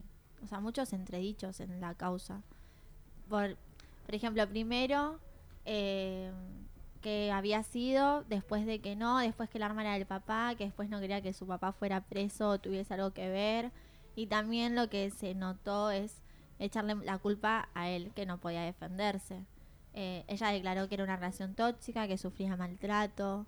o 0.42 0.46
sea, 0.46 0.60
muchos 0.60 0.92
entredichos 0.92 1.60
en 1.60 1.80
la 1.80 1.94
causa. 1.94 2.42
Por, 3.28 3.56
por 4.04 4.14
ejemplo, 4.14 4.46
primero 4.48 5.18
eh, 5.64 6.30
que 7.00 7.32
había 7.32 7.62
sido, 7.62 8.22
después 8.24 8.64
de 8.64 8.80
que 8.80 8.94
no, 8.94 9.18
después 9.18 9.50
que 9.50 9.58
el 9.58 9.64
arma 9.64 9.82
era 9.82 9.94
del 9.94 10.06
papá, 10.06 10.54
que 10.56 10.64
después 10.64 10.88
no 10.88 11.00
quería 11.00 11.20
que 11.20 11.32
su 11.32 11.46
papá 11.46 11.72
fuera 11.72 12.00
preso 12.00 12.50
o 12.50 12.58
tuviese 12.58 12.94
algo 12.94 13.12
que 13.12 13.28
ver. 13.28 13.72
Y 14.14 14.26
también 14.26 14.76
lo 14.76 14.88
que 14.88 15.10
se 15.10 15.34
notó 15.34 15.90
es 15.90 16.22
echarle 16.58 16.94
la 16.96 17.18
culpa 17.18 17.68
a 17.74 17.88
él, 17.88 18.12
que 18.14 18.26
no 18.26 18.38
podía 18.38 18.62
defenderse. 18.62 19.44
Eh, 19.94 20.24
ella 20.28 20.48
declaró 20.48 20.88
que 20.88 20.94
era 20.94 21.04
una 21.04 21.16
relación 21.16 21.54
tóxica, 21.54 22.06
que 22.08 22.16
sufría 22.18 22.56
maltrato. 22.56 23.46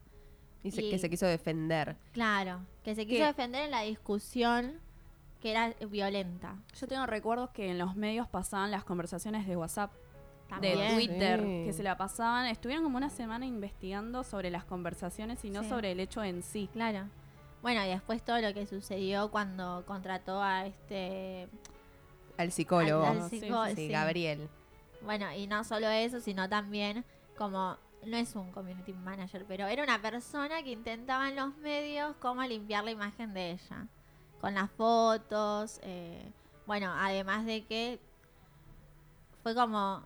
Y- 0.62 0.70
que 0.70 0.98
se 0.98 1.10
quiso 1.10 1.26
defender. 1.26 1.96
Claro, 2.12 2.60
que 2.82 2.94
se 2.94 3.06
quiso 3.06 3.20
¿Qué? 3.20 3.26
defender 3.26 3.64
en 3.66 3.70
la 3.70 3.82
discusión 3.82 4.80
que 5.40 5.50
era 5.50 5.74
violenta. 5.90 6.56
Yo 6.80 6.86
tengo 6.88 7.04
recuerdos 7.06 7.50
que 7.50 7.70
en 7.70 7.78
los 7.78 7.96
medios 7.96 8.26
pasaban 8.28 8.70
las 8.70 8.82
conversaciones 8.84 9.46
de 9.46 9.56
WhatsApp, 9.56 9.92
También. 10.48 10.78
de 10.78 10.94
Twitter, 10.94 11.40
Sí. 11.40 11.64
que 11.66 11.72
se 11.74 11.82
la 11.82 11.98
pasaban. 11.98 12.46
Estuvieron 12.46 12.82
como 12.82 12.96
una 12.96 13.10
semana 13.10 13.44
investigando 13.44 14.24
sobre 14.24 14.48
las 14.50 14.64
conversaciones 14.64 15.44
y 15.44 15.50
no 15.50 15.62
Sí. 15.62 15.68
sobre 15.68 15.92
el 15.92 16.00
hecho 16.00 16.24
en 16.24 16.42
sí. 16.42 16.70
Claro. 16.72 17.08
Bueno, 17.60 17.84
y 17.84 17.88
después 17.88 18.22
todo 18.22 18.40
lo 18.40 18.54
que 18.54 18.66
sucedió 18.66 19.30
cuando 19.30 19.84
contrató 19.86 20.42
a 20.42 20.66
este... 20.66 21.48
Al 22.36 22.52
psicólogo. 22.52 23.04
al- 23.04 23.22
al 23.22 23.30
Sí, 23.30 23.40
psico- 23.40 23.66
sí, 23.66 23.74
sí. 23.76 23.88
Gabriel. 23.88 24.48
Bueno, 25.02 25.30
y 25.32 25.46
no 25.46 25.64
solo 25.64 25.88
eso, 25.88 26.20
sino 26.20 26.48
también 26.48 27.04
como... 27.36 27.76
No 28.06 28.18
es 28.18 28.34
un 28.34 28.52
community 28.52 28.92
manager, 28.92 29.46
pero 29.48 29.66
era 29.66 29.82
una 29.82 30.00
persona 30.02 30.62
que 30.62 30.72
intentaba 30.72 31.28
en 31.30 31.36
los 31.36 31.56
medios 31.56 32.14
cómo 32.20 32.42
limpiar 32.42 32.84
la 32.84 32.90
imagen 32.90 33.32
de 33.32 33.52
ella. 33.52 33.86
Con 34.42 34.52
las 34.54 34.70
fotos. 34.72 35.80
eh, 35.82 36.30
bueno, 36.66 36.92
además 36.94 37.46
de 37.46 37.64
que 37.64 37.98
fue 39.42 39.54
como 39.54 40.04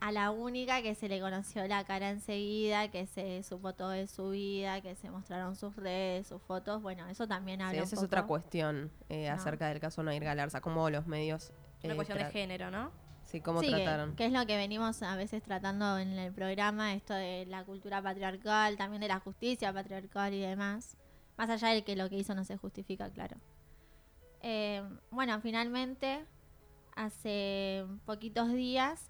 a 0.00 0.12
la 0.12 0.30
única 0.30 0.80
que 0.82 0.94
se 0.94 1.08
le 1.08 1.20
conoció 1.20 1.66
la 1.68 1.84
cara 1.84 2.08
enseguida, 2.10 2.90
que 2.90 3.06
se 3.06 3.42
supo 3.42 3.74
todo 3.74 3.90
de 3.90 4.06
su 4.06 4.30
vida, 4.30 4.80
que 4.80 4.94
se 4.96 5.10
mostraron 5.10 5.56
sus 5.56 5.76
redes, 5.76 6.26
sus 6.26 6.40
fotos. 6.42 6.80
Bueno, 6.80 7.06
eso 7.08 7.28
también 7.28 7.60
Sí, 7.60 7.64
habla 7.66 7.82
esa 7.82 7.96
un 7.96 7.98
es 8.00 8.04
otra 8.06 8.22
cuestión 8.26 8.90
eh, 9.10 9.28
No. 9.28 9.34
acerca 9.34 9.68
del 9.68 9.78
caso 9.78 10.02
Nair 10.02 10.24
Galarza. 10.24 10.60
Cómo 10.62 10.88
los 10.88 11.06
medios. 11.06 11.52
Una 11.84 11.92
eh, 11.92 11.96
cuestión 11.96 12.18
de 12.18 12.24
género, 12.30 12.70
¿no? 12.70 12.90
Sí, 13.24 13.40
cómo 13.42 13.60
Sí, 13.60 13.68
que- 13.68 13.76
trataron. 13.76 14.16
Que, 14.16 14.24
es 14.26 14.32
lo 14.32 14.44
que 14.46 14.56
venimos 14.56 15.02
a 15.02 15.14
veces 15.16 15.42
tratando 15.42 15.98
en 15.98 16.18
el 16.18 16.32
programa, 16.32 16.94
esto 16.94 17.14
de 17.14 17.44
la 17.46 17.64
cultura 17.64 18.02
patriarcal, 18.02 18.76
también 18.76 19.02
de 19.02 19.08
la 19.08 19.20
justicia 19.20 19.72
patriarcal 19.72 20.32
y 20.34 20.40
demás. 20.40 20.96
Más 21.36 21.48
allá 21.50 21.68
de 21.68 21.84
que 21.84 21.94
lo 21.94 22.08
que 22.08 22.16
hizo 22.16 22.34
no 22.34 22.44
se 22.44 22.56
justifica, 22.56 23.08
claro. 23.10 23.36
Eh, 24.42 24.82
bueno, 25.10 25.38
finalmente, 25.42 26.24
hace 26.96 27.84
poquitos 28.04 28.52
días 28.52 29.09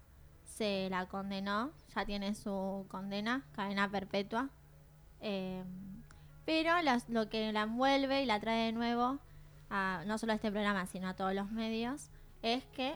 se 0.61 0.91
la 0.91 1.07
condenó, 1.07 1.71
ya 1.95 2.05
tiene 2.05 2.35
su 2.35 2.85
condena, 2.87 3.43
cadena 3.53 3.89
perpetua. 3.89 4.49
Eh, 5.19 5.63
pero 6.45 6.79
las- 6.83 7.09
lo 7.09 7.29
que 7.29 7.51
la 7.51 7.63
envuelve 7.63 8.21
y 8.21 8.27
la 8.27 8.39
trae 8.39 8.65
de 8.67 8.71
nuevo, 8.71 9.17
a, 9.71 10.03
no 10.05 10.19
solo 10.19 10.33
a 10.33 10.35
este 10.35 10.51
programa, 10.51 10.85
sino 10.85 11.07
a 11.09 11.15
todos 11.15 11.33
los 11.33 11.49
medios, 11.51 12.11
es 12.43 12.63
que 12.75 12.95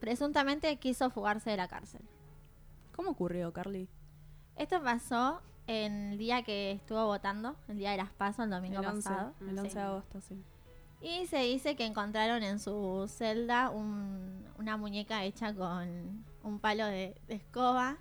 presuntamente 0.00 0.74
quiso 0.78 1.10
fugarse 1.10 1.50
de 1.50 1.58
la 1.58 1.68
cárcel. 1.68 2.00
¿Cómo 2.94 3.10
ocurrió, 3.10 3.52
Carly? 3.52 3.90
Esto 4.56 4.82
pasó 4.82 5.42
en 5.66 6.12
el 6.12 6.18
día 6.18 6.44
que 6.44 6.72
estuvo 6.72 7.04
votando, 7.04 7.56
el 7.68 7.76
día 7.76 7.90
de 7.90 7.98
las 7.98 8.10
pasos, 8.10 8.44
el 8.46 8.50
domingo 8.50 8.80
el 8.80 8.86
11, 8.86 9.06
pasado. 9.10 9.34
el 9.42 9.58
11 9.58 9.68
Sí. 9.70 9.74
de 9.76 9.82
agosto, 9.82 10.20
sí. 10.22 10.42
Y 11.06 11.26
se 11.26 11.38
dice 11.38 11.76
que 11.76 11.84
encontraron 11.86 12.42
en 12.42 12.58
su 12.58 13.06
celda 13.08 13.70
un- 13.70 14.44
una 14.58 14.76
muñeca 14.76 15.24
hecha 15.24 15.54
con 15.54 16.24
un 16.42 16.58
palo 16.58 16.86
de, 16.86 17.14
de 17.28 17.34
escoba. 17.34 17.98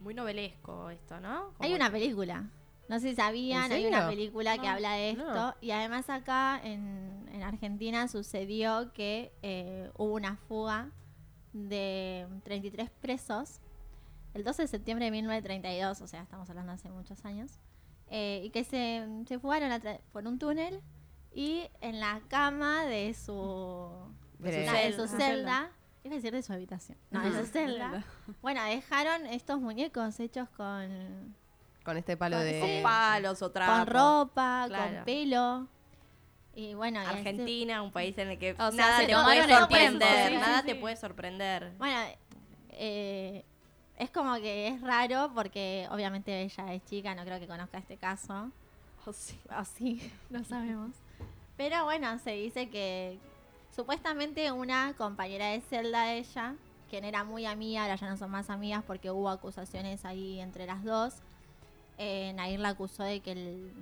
Muy 0.00 0.14
novelesco 0.14 0.90
esto, 0.90 1.20
¿no? 1.20 1.52
Como 1.56 1.56
Hay 1.60 1.74
una 1.74 1.90
película. 1.90 2.50
No 2.88 2.98
sé 2.98 3.10
si 3.10 3.14
sabían, 3.16 3.66
¿En 3.66 3.72
hay 3.78 3.86
una 3.86 4.08
película 4.08 4.58
que 4.58 4.66
habla 4.66 4.94
de 4.94 5.10
esto. 5.10 5.32
no. 5.34 5.54
Y 5.60 5.70
además 5.70 6.10
acá 6.10 6.60
en, 6.64 7.26
en 7.32 7.42
Argentina 7.44 8.08
sucedió 8.08 8.92
que 8.92 9.32
eh, 9.42 9.90
hubo 9.96 10.14
una 10.14 10.36
fuga 10.36 10.90
de 11.52 12.26
33 12.44 12.90
presos 12.90 13.60
el 14.34 14.42
12 14.44 14.62
de 14.62 14.68
septiembre 14.68 15.04
de 15.04 15.10
1932, 15.12 16.00
o 16.00 16.06
sea, 16.06 16.22
estamos 16.22 16.48
hablando 16.50 16.72
hace 16.72 16.90
muchos 16.90 17.24
años, 17.26 17.60
eh, 18.08 18.40
y 18.44 18.48
que 18.50 18.64
se, 18.64 19.06
se 19.28 19.38
fugaron 19.38 19.70
a 19.70 19.78
tra- 19.78 20.00
por 20.10 20.26
un 20.26 20.38
túnel 20.38 20.80
Y 21.34 21.68
en 21.80 21.98
la 22.00 22.20
cama 22.28 22.84
de 22.84 23.14
su, 23.14 23.88
De- 24.38 24.66
na- 24.66 24.72
de 24.72 24.92
celda. 24.92 24.96
su 25.08 25.16
celda, 25.16 25.70
iba 26.04 26.12
a 26.12 26.16
decir 26.16 26.32
de 26.32 26.42
su 26.42 26.52
habitación, 26.52 26.98
no, 27.10 27.20
de 27.22 27.40
su 27.40 27.46
celda. 27.50 28.04
Bueno, 28.42 28.62
dejaron 28.64 29.26
estos 29.26 29.60
muñecos 29.60 30.18
hechos 30.20 30.48
con, 30.50 31.34
Con 31.84 31.96
este 31.96 32.16
palo 32.16 32.36
Con- 32.36 32.44
de. 32.46 32.60
Con 32.60 32.82
palos 32.82 33.40
o 33.42 33.50
trapos. 33.50 33.78
con 33.78 33.86
ropa, 33.86 34.64
Claro. 34.68 34.94
con 34.96 35.04
pelo. 35.04 35.68
Y 36.54 36.74
bueno, 36.74 37.00
y 37.00 37.04
este- 37.06 37.18
Argentina, 37.18 37.82
un 37.82 37.92
país 37.92 38.16
en 38.18 38.28
el 38.32 38.38
que 38.38 38.52
O 38.52 38.70
sea, 38.70 38.70
nada 38.72 38.98
te 39.06 39.14
puede 39.14 39.48
sorprender. 39.58 40.28
sí, 40.28 40.34
sí, 40.34 40.40
nada 40.40 40.60
sí. 40.60 40.66
te 40.66 40.74
puede 40.74 40.96
sorprender. 40.96 41.72
Bueno, 41.78 41.98
eh, 42.72 43.42
es 43.96 44.10
como 44.10 44.34
que 44.36 44.68
es 44.68 44.80
raro 44.82 45.30
porque 45.34 45.88
obviamente 45.90 46.42
ella 46.42 46.74
es 46.74 46.84
chica, 46.84 47.14
no 47.14 47.24
creo 47.24 47.40
que 47.40 47.46
conozca 47.46 47.78
este 47.78 47.96
caso. 47.96 48.50
Oh, 49.06 49.12
sí. 49.14 49.38
O 49.58 49.64
sí, 49.64 50.12
no 50.30 50.44
sabemos. 50.44 50.90
Pero 51.62 51.84
bueno, 51.84 52.18
se 52.18 52.32
dice 52.32 52.68
que 52.70 53.20
supuestamente 53.70 54.50
una 54.50 54.94
compañera 54.98 55.46
de 55.46 55.60
celda 55.60 56.06
de 56.06 56.18
ella, 56.18 56.56
quien 56.90 57.04
era 57.04 57.22
muy 57.22 57.46
amiga, 57.46 57.82
ahora 57.82 57.94
ya 57.94 58.10
no 58.10 58.16
son 58.16 58.32
más 58.32 58.50
amigas 58.50 58.82
porque 58.84 59.12
hubo 59.12 59.28
acusaciones 59.28 60.04
ahí 60.04 60.40
entre 60.40 60.66
las 60.66 60.82
dos. 60.82 61.14
Eh, 61.98 62.32
Nair 62.34 62.58
la 62.58 62.70
acusó 62.70 63.04
de 63.04 63.20
que 63.20 63.30
el- 63.30 63.72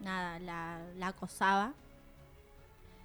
nada, 0.00 0.40
la, 0.40 0.80
la 0.96 1.06
acosaba. 1.06 1.74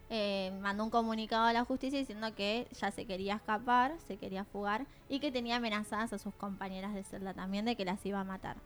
Eh, 0.10 0.52
mandó 0.62 0.84
un 0.86 0.90
comunicado 0.90 1.46
a 1.46 1.54
la 1.54 1.64
justicia 1.64 2.00
diciendo 2.00 2.34
que 2.34 2.68
ya 2.82 2.90
se 2.90 3.06
quería 3.06 3.36
escapar, 3.36 3.94
se 4.08 4.18
quería 4.18 4.46
fugar 4.46 4.88
y 5.10 5.20
que 5.20 5.32
tenía 5.32 5.58
amenazadas 5.58 6.12
a 6.12 6.18
sus 6.18 6.34
compañeras 6.34 6.96
de 6.96 7.04
celda 7.04 7.36
también 7.36 7.66
de 7.66 7.76
que 7.76 7.86
las 7.86 8.04
iba 8.04 8.20
a 8.20 8.24
matar. 8.24 8.58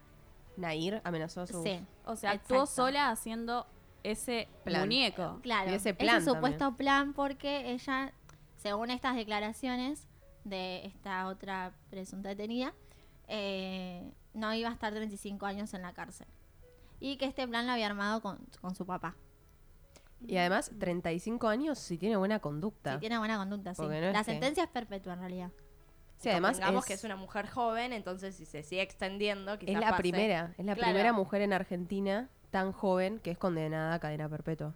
Nair 0.56 1.01
amenazó 1.03 1.41
a 1.41 1.47
su. 1.47 1.62
Sí. 1.62 1.82
O 2.06 2.15
sea, 2.15 2.32
Exacto. 2.36 2.53
actuó 2.53 2.65
sola 2.67 3.10
haciendo 3.10 3.67
ese 4.04 4.48
Plan. 4.64 4.82
muñeco. 4.82 5.40
Claro, 5.42 5.72
Y 5.72 5.76
ese 5.76 5.94
plan 5.94 6.24
supuesto 6.24 6.76
plan 6.76 7.14
porque 7.14 7.72
ella, 7.72 8.14
según 8.56 8.90
estas 8.92 9.16
declaraciones 9.16 10.08
de 10.44 10.86
esta 10.86 11.28
otra 11.28 11.74
presunta 11.90 12.30
detenida, 12.30 12.74
eh, 13.28 14.12
no 14.34 14.54
iba 14.54 14.70
a 14.70 14.74
estar 14.74 14.94
35 14.94 15.46
años 15.46 15.74
en 15.74 15.82
la 15.82 15.94
cárcel. 15.94 16.28
Y 17.00 17.18
que 17.18 17.26
este 17.26 17.48
plan 17.48 17.66
lo 17.68 17.74
había 17.74 17.86
armado 17.88 18.22
con, 18.22 18.40
con 18.62 18.74
su 18.76 18.86
papá. 18.86 19.16
Y 20.26 20.38
además, 20.38 20.72
35 20.80 21.48
años 21.48 21.78
si 21.78 21.98
tiene 21.98 22.16
buena 22.18 22.40
conducta. 22.40 22.94
Si 22.96 23.00
tiene 23.02 23.18
buena 23.20 23.38
conducta, 23.38 23.76
sí. 23.76 23.82
No 23.84 23.90
la 23.90 24.12
que- 24.20 24.24
sentencia 24.24 24.64
es 24.64 24.70
perpetua 24.70 25.14
en 25.14 25.20
realidad. 25.20 25.52
Sí, 26.18 26.30
además 26.30 26.58
Digamos 26.58 26.84
es, 26.84 26.88
que 26.88 26.94
es 26.96 27.04
una 27.04 27.16
mujer 27.16 27.48
joven, 27.48 27.94
entonces 27.94 28.36
si 28.36 28.46
se 28.46 28.64
sigue 28.64 28.82
extendiendo, 28.82 29.60
quizás 29.60 29.76
es 29.76 29.80
la 29.82 29.90
pase. 29.92 30.02
primera, 30.02 30.56
es 30.58 30.66
la 30.66 30.74
Claro. 30.74 30.90
primera 30.92 31.14
mujer 31.14 31.44
en 31.44 31.54
Argentina 31.54 32.30
tan 32.58 32.72
joven 32.72 33.20
que 33.20 33.30
es 33.32 33.38
condenada 33.38 33.93
a 33.93 34.00
cadena 34.00 34.28
perpetua. 34.28 34.74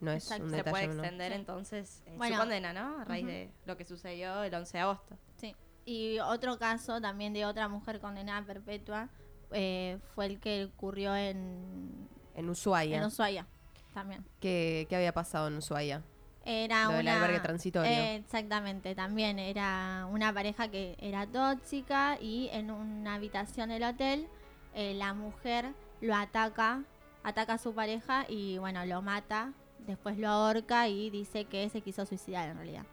No 0.00 0.10
es 0.10 0.24
Exacto. 0.24 0.44
un 0.44 0.50
Se 0.50 0.56
detalle 0.56 0.70
puede 0.72 0.88
menor. 0.88 1.04
extender 1.06 1.32
entonces 1.32 2.02
eh, 2.04 2.14
Bueno. 2.18 2.36
su 2.36 2.40
condena, 2.42 2.72
¿no? 2.74 2.98
A 3.00 3.04
raíz 3.04 3.24
Ujú. 3.24 3.32
de 3.32 3.50
lo 3.64 3.76
que 3.78 3.84
sucedió 3.86 4.42
el 4.42 4.54
11 4.54 4.76
de 4.76 4.82
agosto. 4.82 5.16
Sí. 5.36 5.56
Y 5.86 6.18
otro 6.18 6.58
caso 6.58 7.00
también 7.00 7.32
de 7.32 7.46
otra 7.46 7.68
mujer 7.68 8.00
condenada 8.00 8.40
a 8.40 8.44
perpetua 8.44 9.08
eh, 9.52 9.98
fue 10.14 10.26
el 10.26 10.40
que 10.40 10.66
ocurrió 10.66 11.16
en, 11.16 12.08
En 12.34 12.50
Ushuaia. 12.50 12.98
en 12.98 13.04
Ushuaia 13.04 13.46
también. 13.94 14.22
¿Qué, 14.40 14.86
qué 14.90 14.96
había 14.96 15.14
pasado 15.14 15.48
en 15.48 15.56
Ushuaia? 15.56 16.02
Era 16.44 16.84
Lo 16.84 16.90
del 16.92 17.00
una, 17.06 17.14
albergue 17.16 17.40
transitorio. 17.40 17.90
eh, 17.90 18.16
exactamente, 18.16 18.94
también 18.94 19.38
era 19.38 20.06
una 20.10 20.32
pareja 20.34 20.68
que 20.68 20.96
era 21.00 21.26
tóxica 21.26 22.18
y 22.20 22.48
en 22.52 22.70
una 22.70 23.14
habitación 23.14 23.70
del 23.70 23.82
hotel 23.84 24.28
eh, 24.74 24.92
la 24.94 25.14
mujer 25.14 25.72
lo 26.02 26.14
ataca, 26.14 26.82
ataca 27.26 27.54
a 27.54 27.58
su 27.58 27.74
pareja 27.74 28.24
y 28.28 28.56
bueno, 28.58 28.86
lo 28.86 29.02
mata, 29.02 29.52
después 29.80 30.16
lo 30.16 30.28
ahorca 30.28 30.86
y 30.86 31.10
dice 31.10 31.44
que 31.44 31.68
se 31.68 31.80
quiso 31.80 32.06
suicidar 32.06 32.48
en 32.48 32.56
realidad. 32.56 32.86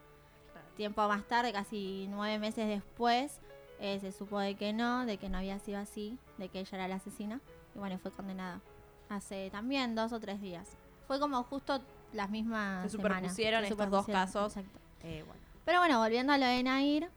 Tiempo 0.75 1.07
más 1.07 1.23
tarde, 1.27 1.53
casi 1.53 2.07
nueve 2.09 2.39
meses 2.39 2.67
después, 2.67 3.39
eh, 3.79 3.99
se 3.99 4.11
supo 4.11 4.39
de 4.39 4.55
que 4.55 4.73
no, 4.73 5.05
de 5.05 5.17
que 5.17 5.29
no 5.29 5.37
había 5.37 5.59
sido 5.59 5.77
así, 5.77 6.17
de 6.39 6.49
que 6.49 6.61
ella 6.61 6.77
era 6.79 6.87
la 6.87 6.95
asesina 6.95 7.41
y 7.75 7.77
bueno, 7.77 7.99
fue 7.99 8.11
condenada 8.11 8.59
hace 9.07 9.51
también 9.51 9.93
dos 9.93 10.11
o 10.13 10.19
tres 10.19 10.41
días. 10.41 10.67
Fue 11.05 11.19
como 11.19 11.43
justo 11.43 11.79
las 12.11 12.31
mismas 12.31 12.81
Se 12.91 12.97
superpusieron 12.97 13.61
Se 13.61 13.67
estos 13.67 13.91
dos 13.91 14.05
superpusieron, 14.05 14.25
casos. 14.25 14.57
Eh, 15.03 15.23
bueno. 15.27 15.41
Pero 15.63 15.77
bueno, 15.77 15.99
volviendo 15.99 16.33
a 16.33 16.39
lo 16.39 16.47
de 16.47 16.63
Nair, 16.63 17.07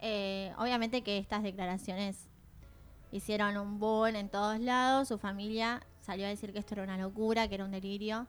eh, 0.00 0.52
obviamente 0.58 1.02
que 1.02 1.18
estas 1.18 1.44
declaraciones 1.44 2.26
hicieron 3.12 3.56
un 3.56 3.78
boom 3.78 4.16
en 4.16 4.28
todos 4.28 4.58
lados. 4.58 5.06
Su 5.06 5.18
familia 5.18 5.86
salió 6.06 6.26
a 6.26 6.28
decir 6.28 6.52
que 6.52 6.60
esto 6.60 6.74
era 6.74 6.84
una 6.84 6.96
locura, 6.96 7.48
que 7.48 7.56
era 7.56 7.64
un 7.64 7.72
delirio. 7.72 8.28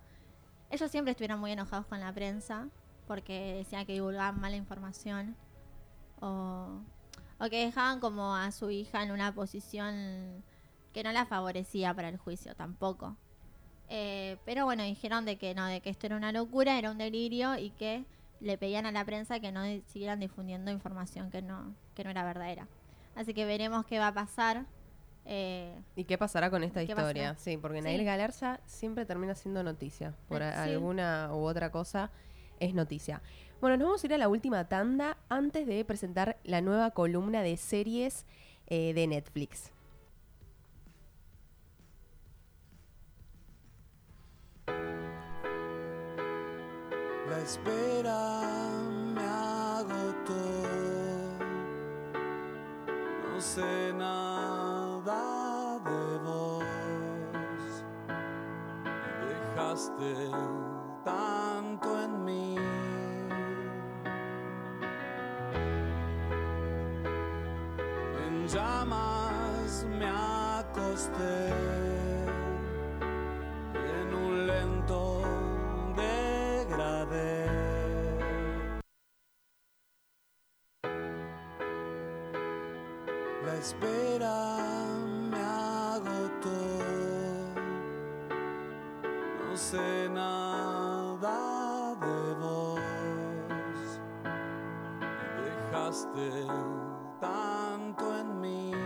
Ellos 0.72 0.90
siempre 0.90 1.12
estuvieron 1.12 1.40
muy 1.40 1.52
enojados 1.52 1.86
con 1.86 2.00
la 2.00 2.12
prensa 2.12 2.68
porque 3.06 3.54
decían 3.54 3.86
que 3.86 3.94
divulgaban 3.94 4.42
mala 4.42 4.56
información 4.56 5.36
o, 6.20 6.82
o 7.40 7.50
que 7.50 7.66
dejaban 7.66 8.00
como 8.00 8.36
a 8.36 8.52
su 8.52 8.72
hija 8.72 9.04
en 9.04 9.12
una 9.12 9.34
posición 9.34 10.44
que 10.92 11.04
no 11.04 11.12
la 11.12 11.28
favorecía 11.28 11.94
para 11.94 12.10
el 12.10 12.18
juicio 12.18 12.56
tampoco. 12.56 13.16
Eh, 13.90 14.38
pero 14.44 14.66
bueno, 14.66 14.84
dijeron 14.84 15.24
de 15.26 15.38
que 15.38 15.54
no, 15.54 15.66
de 15.68 15.80
que 15.80 15.92
esto 15.92 16.08
era 16.08 16.18
una 16.18 16.32
locura, 16.32 16.78
era 16.78 16.90
un 16.92 16.98
delirio 16.98 17.56
y 17.58 17.70
que 17.70 18.04
le 18.40 18.58
pedían 18.58 18.86
a 18.88 18.92
la 18.92 19.06
prensa 19.06 19.40
que 19.40 19.52
no 19.52 19.62
siguieran 19.86 20.20
difundiendo 20.20 20.72
información 20.72 21.30
que 21.30 21.44
no, 21.44 21.76
que 21.96 22.04
no 22.04 22.10
era 22.10 22.26
verdadera. 22.26 22.68
Así 23.16 23.34
que 23.34 23.46
veremos 23.46 23.86
qué 23.86 24.00
va 24.00 24.08
a 24.08 24.14
pasar. 24.14 24.66
Eh, 25.30 25.74
¿Y 25.96 26.06
qué 26.06 26.18
pasará 26.18 26.50
con 26.50 26.64
esta 26.64 26.80
¿Qué 26.80 26.86
historia? 26.92 27.06
pasará? 27.34 27.36
Sí, 27.38 27.58
porque 27.58 27.80
Sí. 27.80 27.84
Nair 27.84 28.04
Galarza 28.06 28.60
siempre 28.66 29.06
termina 29.06 29.36
siendo 29.36 29.62
noticia. 29.62 30.14
Por 30.30 30.42
Eh, 30.42 30.52
sí. 30.54 30.60
alguna 30.60 31.30
u 31.34 31.44
otra 31.46 31.70
cosa 31.72 32.10
es 32.60 32.74
noticia. 32.74 33.22
Bueno, 33.60 33.76
nos 33.78 33.88
vamos 33.88 34.04
a 34.04 34.08
ir 34.08 34.14
a 34.14 34.18
la 34.18 34.30
última 34.30 34.68
tanda 34.70 35.18
antes 35.30 35.68
de 35.68 35.84
presentar 35.84 36.38
la 36.44 36.62
nueva 36.62 36.92
columna 36.92 37.42
de 37.42 37.58
series 37.58 38.26
eh, 38.68 38.94
de 38.94 39.08
Netflix. 39.08 39.72
La 47.30 47.40
espera 47.42 48.70
me 49.14 49.22
agotó. 49.22 50.44
No 53.34 53.42
sé 53.42 53.94
nada 53.94 54.67
Tanto 61.04 62.04
en 62.04 62.26
mí. 62.26 62.56
En 68.26 68.48
llamas 68.48 69.86
me 70.00 70.08
acosté. 70.08 71.50
En 73.74 74.16
un 74.16 74.48
lento 74.48 75.22
degradé. 75.96 77.46
La 83.46 83.56
espera 83.58 84.87
sé 89.72 90.08
nada 90.08 91.94
de 92.00 92.34
vos. 92.42 92.80
Dejaste 95.44 96.30
tanto 97.20 98.18
en 98.18 98.40
mí. 98.40 98.77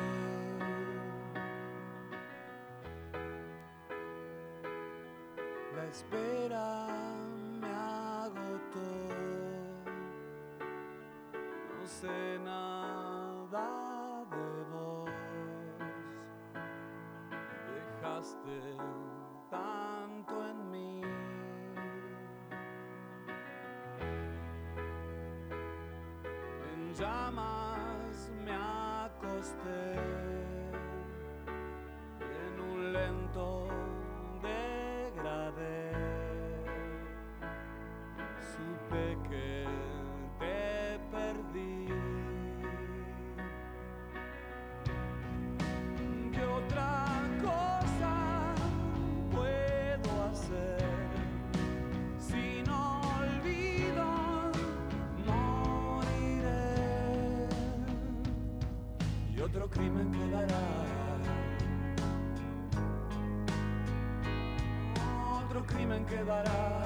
Quedará 66.11 66.83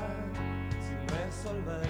sin 0.86 1.00
resolver. 1.18 1.90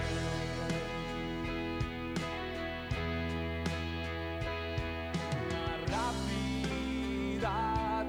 Una 5.44 5.66
rápida 5.92 7.54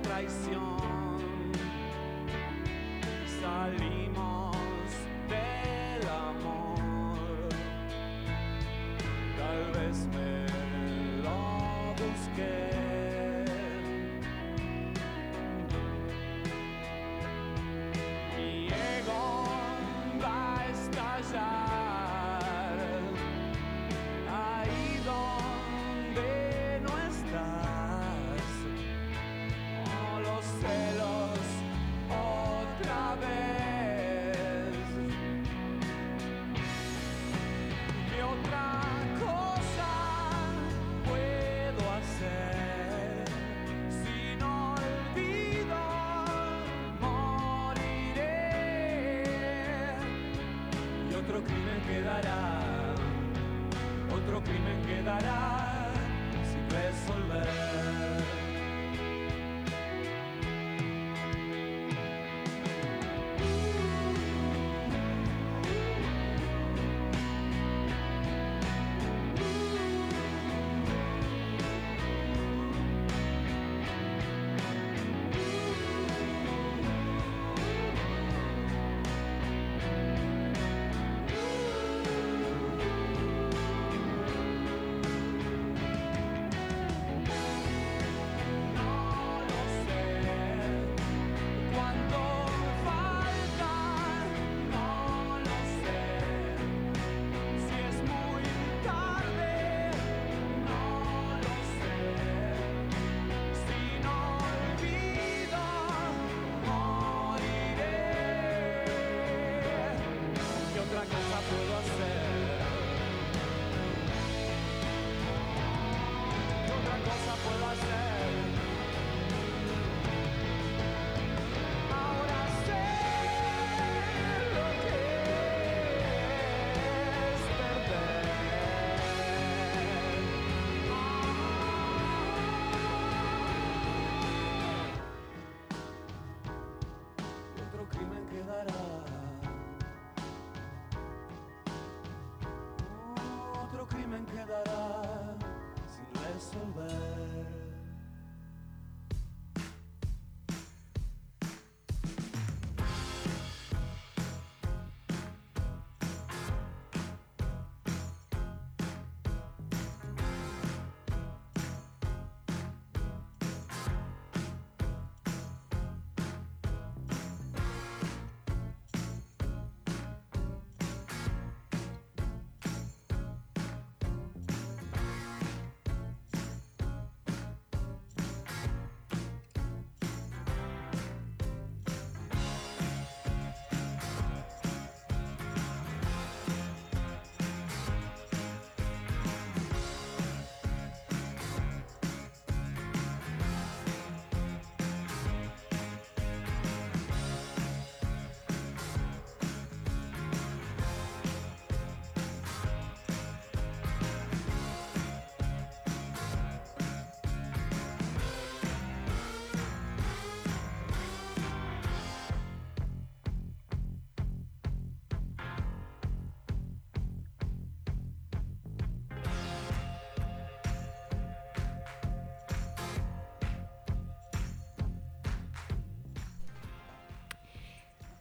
traición. 0.01 0.77
Salimos 3.41 4.06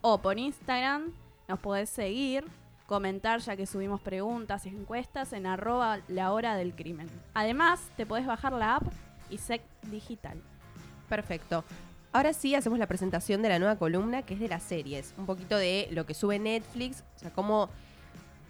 o 0.00 0.18
por 0.18 0.38
Instagram 0.38 1.12
nos 1.48 1.58
podés 1.58 1.90
seguir, 1.90 2.44
comentar 2.86 3.40
ya 3.40 3.56
que 3.56 3.66
subimos 3.66 4.00
preguntas 4.00 4.64
y 4.66 4.68
encuestas 4.68 5.32
en 5.32 5.46
arroba 5.46 5.98
la 6.06 6.32
hora 6.32 6.54
del 6.54 6.72
crimen. 6.72 7.08
Además, 7.34 7.80
te 7.96 8.06
podés 8.06 8.26
bajar 8.26 8.52
la 8.52 8.76
app 8.76 8.84
ISEC 9.28 9.60
Digital. 9.90 10.40
Perfecto. 11.08 11.64
Ahora 12.14 12.34
sí 12.34 12.54
hacemos 12.54 12.78
la 12.78 12.86
presentación 12.86 13.40
de 13.40 13.48
la 13.48 13.58
nueva 13.58 13.76
columna 13.76 14.20
que 14.20 14.34
es 14.34 14.40
de 14.40 14.48
las 14.48 14.62
series. 14.62 15.14
Un 15.16 15.24
poquito 15.24 15.56
de 15.56 15.88
lo 15.92 16.04
que 16.04 16.12
sube 16.12 16.38
Netflix, 16.38 17.04
o 17.16 17.18
sea, 17.18 17.30
cómo, 17.32 17.70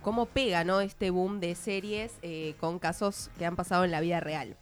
cómo 0.02 0.26
pega 0.26 0.64
¿no? 0.64 0.80
este 0.80 1.10
boom 1.10 1.38
de 1.38 1.54
series 1.54 2.12
eh, 2.22 2.54
con 2.58 2.80
casos 2.80 3.30
que 3.38 3.46
han 3.46 3.54
pasado 3.54 3.84
en 3.84 3.92
la 3.92 4.00
vida 4.00 4.18
real. 4.18 4.56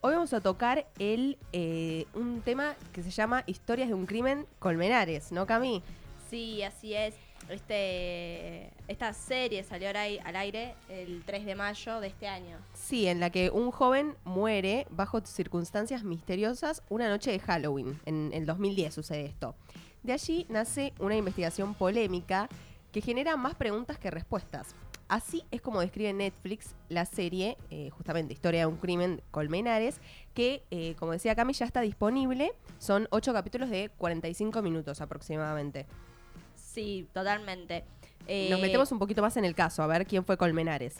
Hoy 0.00 0.12
vamos 0.14 0.32
a 0.32 0.40
tocar 0.40 0.86
el, 1.00 1.38
eh, 1.52 2.06
un 2.14 2.40
tema 2.40 2.76
que 2.92 3.02
se 3.02 3.10
llama 3.10 3.42
Historias 3.46 3.88
de 3.88 3.94
un 3.94 4.06
crimen 4.06 4.46
Colmenares, 4.60 5.32
¿no, 5.32 5.44
Cami? 5.46 5.82
Sí, 6.30 6.62
así 6.62 6.94
es. 6.94 7.16
Este, 7.48 8.70
esta 8.88 9.12
serie 9.12 9.62
salió 9.64 9.88
al 9.90 9.96
ai- 9.96 10.20
al 10.24 10.36
aire 10.36 10.74
el 10.88 11.22
3 11.24 11.44
de 11.46 11.54
mayo 11.54 12.00
de 12.00 12.08
este 12.08 12.28
año. 12.28 12.58
Sí, 12.74 13.06
en 13.06 13.20
la 13.20 13.30
que 13.30 13.50
un 13.50 13.70
joven 13.70 14.14
muere 14.24 14.86
bajo 14.90 15.20
circunstancias 15.24 16.04
misteriosas 16.04 16.82
una 16.88 17.08
noche 17.08 17.30
de 17.30 17.38
Halloween. 17.38 18.00
En 18.06 18.30
el 18.32 18.46
2010 18.46 18.94
sucede 18.94 19.24
esto. 19.26 19.54
De 20.02 20.12
allí 20.12 20.46
nace 20.48 20.92
una 21.00 21.16
investigación 21.16 21.74
polémica 21.74 22.48
que 22.92 23.00
genera 23.00 23.36
más 23.36 23.54
preguntas 23.54 23.98
que 23.98 24.10
respuestas. 24.10 24.74
Así 25.08 25.44
es 25.52 25.60
como 25.60 25.80
describe 25.80 26.12
Netflix 26.12 26.74
la 26.88 27.04
serie, 27.04 27.56
eh, 27.70 27.90
justamente 27.90 28.32
Historia 28.32 28.60
de 28.60 28.66
un 28.66 28.76
crimen 28.76 29.22
Colmenares, 29.30 30.00
que, 30.34 30.64
eh, 30.72 30.96
como 30.98 31.12
decía 31.12 31.36
Cami, 31.36 31.52
ya 31.52 31.64
está 31.64 31.80
disponible. 31.80 32.52
Son 32.80 33.06
ocho 33.10 33.32
capítulos 33.32 33.70
de 33.70 33.88
45 33.98 34.62
minutos 34.62 35.00
aproximadamente. 35.00 35.86
Sí, 36.76 37.08
totalmente. 37.14 37.84
Eh, 38.28 38.48
Nos 38.50 38.60
metemos 38.60 38.92
un 38.92 38.98
poquito 38.98 39.22
más 39.22 39.34
en 39.38 39.46
el 39.46 39.54
caso, 39.54 39.82
a 39.82 39.86
ver 39.86 40.06
quién 40.06 40.26
fue 40.26 40.36
Colmenares. 40.36 40.96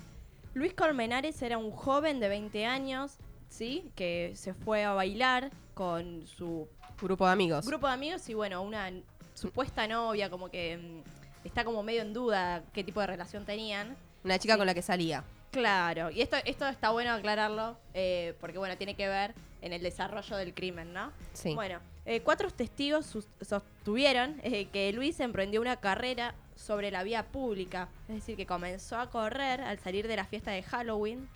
Luis 0.55 0.73
Colmenares 0.73 1.43
era 1.43 1.59
un 1.59 1.71
joven 1.71 2.19
de 2.19 2.31
20 2.31 2.65
años, 2.65 3.19
¿sí? 3.51 3.91
Que 3.95 4.33
se 4.37 4.55
fue 4.55 4.85
a 4.85 4.95
bailar 4.95 5.51
con 5.75 6.27
su 6.27 6.67
Grupo 7.03 7.27
de 7.27 7.33
amigos. 7.33 7.67
grupo 7.67 7.87
de 7.89 7.93
amigos 7.93 8.27
y 8.31 8.33
bueno, 8.33 8.63
una 8.63 8.91
supuesta 9.35 9.87
novia, 9.87 10.31
como 10.31 10.49
que 10.51 10.79
mm, 10.79 11.47
está 11.47 11.63
como 11.63 11.83
medio 11.83 12.01
en 12.01 12.15
duda 12.15 12.63
qué 12.73 12.83
tipo 12.83 13.01
de 13.03 13.09
relación 13.09 13.45
tenían. 13.45 13.95
Una 14.25 14.39
chica 14.39 14.55
Sí. 14.55 14.59
con 14.59 14.67
la 14.67 14.73
que 14.73 14.81
salía. 14.81 15.25
Claro, 15.51 16.11
y 16.11 16.23
esto, 16.23 16.39
esto 16.47 16.67
está 16.67 16.89
bueno 16.91 17.13
aclararlo, 17.13 17.77
eh, 17.93 18.35
porque 18.41 18.57
bueno, 18.57 18.79
tiene 18.79 18.95
que 18.95 19.09
ver 19.09 19.35
en 19.61 19.75
el 19.75 19.83
desarrollo 19.83 20.37
del 20.39 20.55
crimen, 20.55 20.95
¿no? 20.95 21.13
Sí. 21.35 21.55
Bueno, 21.55 21.81
eh, 22.07 22.21
cuatro 22.23 22.51
testigos 22.51 23.19
sostuvieron 23.41 24.41
eh, 24.43 24.69
que 24.69 24.93
Luis 24.93 25.21
emprendió 25.21 25.61
una 25.61 25.77
carrera 25.77 26.35
sobre 26.55 26.91
la 26.91 27.03
vía 27.03 27.27
pública, 27.27 27.89
es 28.09 28.15
decir, 28.15 28.37
que 28.37 28.47
comenzó 28.47 28.99
a 28.99 29.11
correr 29.11 29.61
al 29.61 29.79
salir 29.79 30.09
de 30.09 30.17
la 30.17 30.25
fiesta 30.25 30.53
de 30.53 30.63
Halloween 30.63 31.29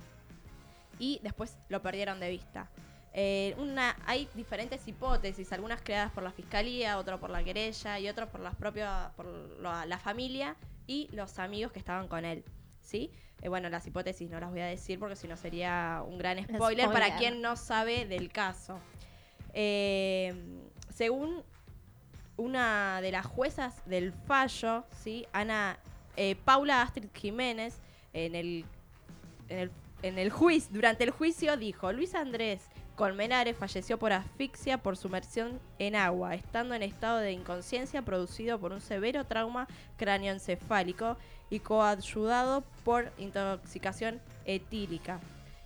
y 0.99 1.21
después 1.23 1.57
lo 1.69 1.83
perdieron 1.83 2.21
de 2.21 2.31
vista. 2.31 2.71
Eh, 3.13 3.57
una, 3.59 3.97
hay 4.07 4.29
diferentes 4.35 4.87
hipótesis, 4.87 5.53
algunas 5.53 5.83
creadas 5.83 6.13
por 6.13 6.23
la 6.23 6.31
fiscalía, 6.31 6.99
otras 6.99 7.19
por 7.19 7.31
la 7.31 7.43
querella 7.43 7.99
y 7.99 8.09
otras 8.09 8.29
por 8.29 8.41
las 8.41 8.55
propias, 8.55 9.11
por 9.17 9.27
la, 9.61 9.85
la 9.85 9.99
familia 9.99 10.57
y 10.87 11.09
los 11.13 11.39
amigos 11.41 11.73
que 11.73 11.81
estaban 11.81 12.07
con 12.07 12.25
él, 12.25 12.45
¿sí? 12.81 13.11
Eh, 13.43 13.49
bueno, 13.49 13.69
las 13.71 13.87
hipótesis 13.87 14.31
no 14.31 14.39
las 14.39 14.51
voy 14.51 14.61
a 14.61 14.67
decir 14.67 14.99
porque 14.99 15.17
si 15.17 15.27
no 15.27 15.37
sería 15.37 16.03
un 16.07 16.19
gran 16.19 16.45
spoiler, 16.45 16.87
para 16.91 17.17
quien 17.17 17.41
no 17.41 17.57
sabe 17.57 18.07
del 18.07 18.31
caso. 18.31 18.79
Eh, 19.55 20.35
según 20.95 21.43
una 22.37 23.01
de 23.01 23.13
las 23.13 23.27
juezas 23.27 23.85
del 23.87 24.13
fallo, 24.13 24.85
¿sí? 25.03 25.27
Ana 25.33 25.79
eh, 26.17 26.37
Paula 26.45 26.83
Astrid 26.83 27.09
Jiménez, 27.15 27.81
en 28.13 28.35
el, 28.35 28.65
en 29.49 29.59
el, 29.59 29.71
en 30.03 30.19
el 30.19 30.31
juicio, 30.31 30.71
durante 30.73 31.05
el 31.05 31.11
juicio 31.11 31.57
dijo, 31.57 31.93
Luis 31.93 32.15
Andrés 32.15 32.63
Colmenares 33.01 33.57
falleció 33.57 33.99
por 33.99 34.13
asfixia 34.13 34.77
por 34.77 34.95
sumersión 34.95 35.59
en 35.79 35.97
agua, 35.97 36.35
estando 36.35 36.75
en 36.75 36.83
estado 36.83 37.17
de 37.19 37.33
inconsciencia 37.33 38.03
producido 38.03 38.61
por 38.61 38.73
un 38.73 38.83
severo 38.83 39.25
trauma 39.25 39.69
cráneoencefálico 39.97 41.17
y 41.49 41.61
coayudado 41.61 42.63
por 42.85 43.11
intoxicación 43.17 44.21
etílica. 44.45 45.19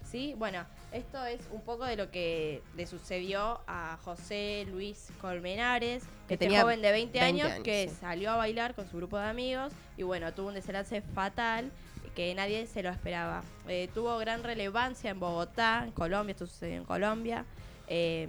¿Sí? 0.04 0.36
Bueno, 0.38 0.64
esto 0.94 1.24
es 1.24 1.40
un 1.50 1.60
poco 1.60 1.84
de 1.84 1.96
lo 1.96 2.10
que 2.10 2.62
le 2.76 2.86
sucedió 2.86 3.60
a 3.66 3.98
José 4.04 4.66
Luis 4.70 5.08
Colmenares, 5.20 6.04
Que 6.28 6.34
este 6.34 6.46
tenía 6.46 6.62
joven 6.62 6.80
de 6.82 6.92
20, 6.92 7.18
20 7.18 7.20
años, 7.20 7.52
años, 7.52 7.64
que 7.64 7.88
sí. 7.88 7.96
salió 8.00 8.30
a 8.30 8.36
bailar 8.36 8.74
con 8.74 8.88
su 8.88 8.96
grupo 8.96 9.18
de 9.18 9.26
amigos 9.26 9.72
y 9.96 10.04
bueno, 10.04 10.32
tuvo 10.32 10.48
un 10.48 10.54
desenlace 10.54 11.02
fatal 11.02 11.70
que 12.14 12.32
nadie 12.34 12.66
se 12.66 12.82
lo 12.82 12.90
esperaba. 12.90 13.42
Eh, 13.66 13.88
tuvo 13.92 14.16
gran 14.18 14.44
relevancia 14.44 15.10
en 15.10 15.18
Bogotá, 15.18 15.82
en 15.84 15.90
Colombia, 15.90 16.32
esto 16.32 16.46
sucedió 16.46 16.76
en 16.76 16.84
Colombia. 16.84 17.44
Eh, 17.88 18.28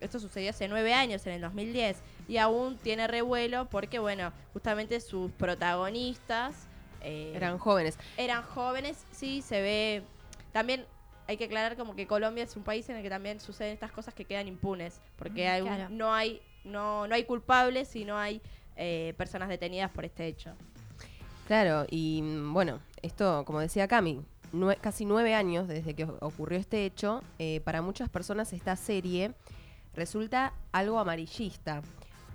esto 0.00 0.18
sucedió 0.18 0.50
hace 0.50 0.66
nueve 0.66 0.92
años, 0.92 1.24
en 1.28 1.34
el 1.34 1.40
2010, 1.40 1.98
y 2.26 2.38
aún 2.38 2.76
tiene 2.78 3.06
revuelo 3.06 3.66
porque, 3.70 4.00
bueno, 4.00 4.32
justamente 4.52 5.00
sus 5.00 5.30
protagonistas 5.32 6.66
eh, 7.00 7.32
Eran 7.36 7.58
jóvenes. 7.58 7.96
eran 8.16 8.42
jóvenes, 8.42 9.04
sí, 9.12 9.42
se 9.42 9.60
ve. 9.62 10.02
También 10.52 10.84
hay 11.28 11.36
que 11.36 11.44
aclarar 11.44 11.76
como 11.76 11.94
que 11.94 12.06
Colombia 12.06 12.44
es 12.44 12.56
un 12.56 12.62
país 12.62 12.88
en 12.88 12.96
el 12.96 13.02
que 13.02 13.10
también 13.10 13.40
suceden 13.40 13.72
estas 13.72 13.92
cosas 13.92 14.14
que 14.14 14.24
quedan 14.24 14.48
impunes, 14.48 15.00
porque 15.16 15.48
hay 15.48 15.60
un- 15.62 15.68
claro. 15.68 15.88
no 15.90 16.12
hay 16.12 16.40
no 16.64 17.06
no 17.08 17.14
hay 17.14 17.24
culpables 17.24 17.94
y 17.96 18.04
no 18.04 18.16
hay 18.18 18.40
eh, 18.76 19.14
personas 19.16 19.48
detenidas 19.48 19.90
por 19.90 20.04
este 20.04 20.26
hecho. 20.26 20.54
Claro, 21.46 21.86
y 21.90 22.22
mm, 22.22 22.52
bueno, 22.52 22.80
esto, 23.02 23.44
como 23.44 23.60
decía 23.60 23.86
Cami, 23.88 24.20
nue- 24.52 24.78
casi 24.80 25.04
nueve 25.04 25.34
años 25.34 25.68
desde 25.68 25.94
que 25.94 26.04
ocurrió 26.04 26.58
este 26.58 26.84
hecho, 26.86 27.22
eh, 27.38 27.60
para 27.64 27.82
muchas 27.82 28.08
personas 28.08 28.52
esta 28.52 28.76
serie 28.76 29.32
resulta 29.94 30.54
algo 30.72 30.98
amarillista 30.98 31.82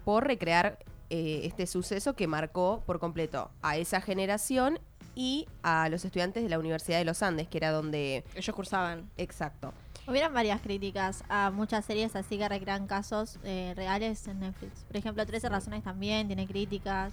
por 0.05 0.27
recrear 0.27 0.77
eh, 1.09 1.41
este 1.45 1.65
suceso 1.67 2.13
que 2.15 2.27
marcó 2.27 2.83
por 2.85 2.99
completo 2.99 3.49
a 3.61 3.77
esa 3.77 4.01
generación 4.01 4.79
y 5.19 5.47
a 5.63 5.89
los 5.89 6.05
estudiantes 6.05 6.43
de 6.43 6.49
la 6.49 6.59
Universidad 6.59 6.99
de 6.99 7.05
los 7.05 7.23
Andes, 7.23 7.47
que 7.47 7.57
era 7.57 7.71
donde... 7.71 8.23
Ellos 8.35 8.55
cursaban. 8.55 9.09
Exacto. 9.17 9.73
Hubieron 10.07 10.31
varias 10.31 10.61
críticas 10.61 11.23
a 11.27 11.49
muchas 11.49 11.83
series 11.85 12.15
así 12.15 12.37
que 12.37 12.47
recrean 12.47 12.85
casos 12.85 13.39
eh, 13.43 13.73
reales 13.75 14.27
en 14.27 14.39
Netflix. 14.41 14.83
Por 14.87 14.95
ejemplo, 14.95 15.25
13 15.25 15.49
razones 15.49 15.83
también 15.83 16.27
tiene 16.27 16.45
críticas 16.45 17.11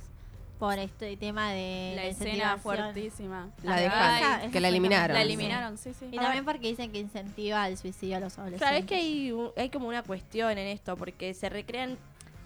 por 0.58 0.78
este 0.78 1.16
tema 1.16 1.50
de 1.50 1.94
La 1.96 2.04
escena 2.04 2.58
fuertísima. 2.58 3.48
La 3.62 3.76
de 3.76 3.86
Esa- 3.86 4.16
Hannah, 4.16 4.42
esa 4.44 4.52
que 4.52 4.60
la 4.60 4.68
eliminaron. 4.68 5.14
La 5.14 5.22
eliminaron, 5.22 5.78
sí, 5.78 5.92
sí. 5.98 6.06
Y 6.12 6.16
también 6.18 6.44
porque 6.44 6.68
dicen 6.68 6.92
que 6.92 6.98
incentiva 7.00 7.66
el 7.66 7.78
suicidio 7.78 8.18
a 8.18 8.20
los 8.20 8.38
adolescentes. 8.38 8.60
Claro, 8.68 8.76
es 8.76 8.84
que 8.84 8.94
hay, 8.96 9.32
un- 9.32 9.50
hay 9.56 9.70
como 9.70 9.88
una 9.88 10.02
cuestión 10.02 10.50
en 10.52 10.66
esto, 10.68 10.94
porque 10.96 11.32
se 11.32 11.48
recrean 11.48 11.96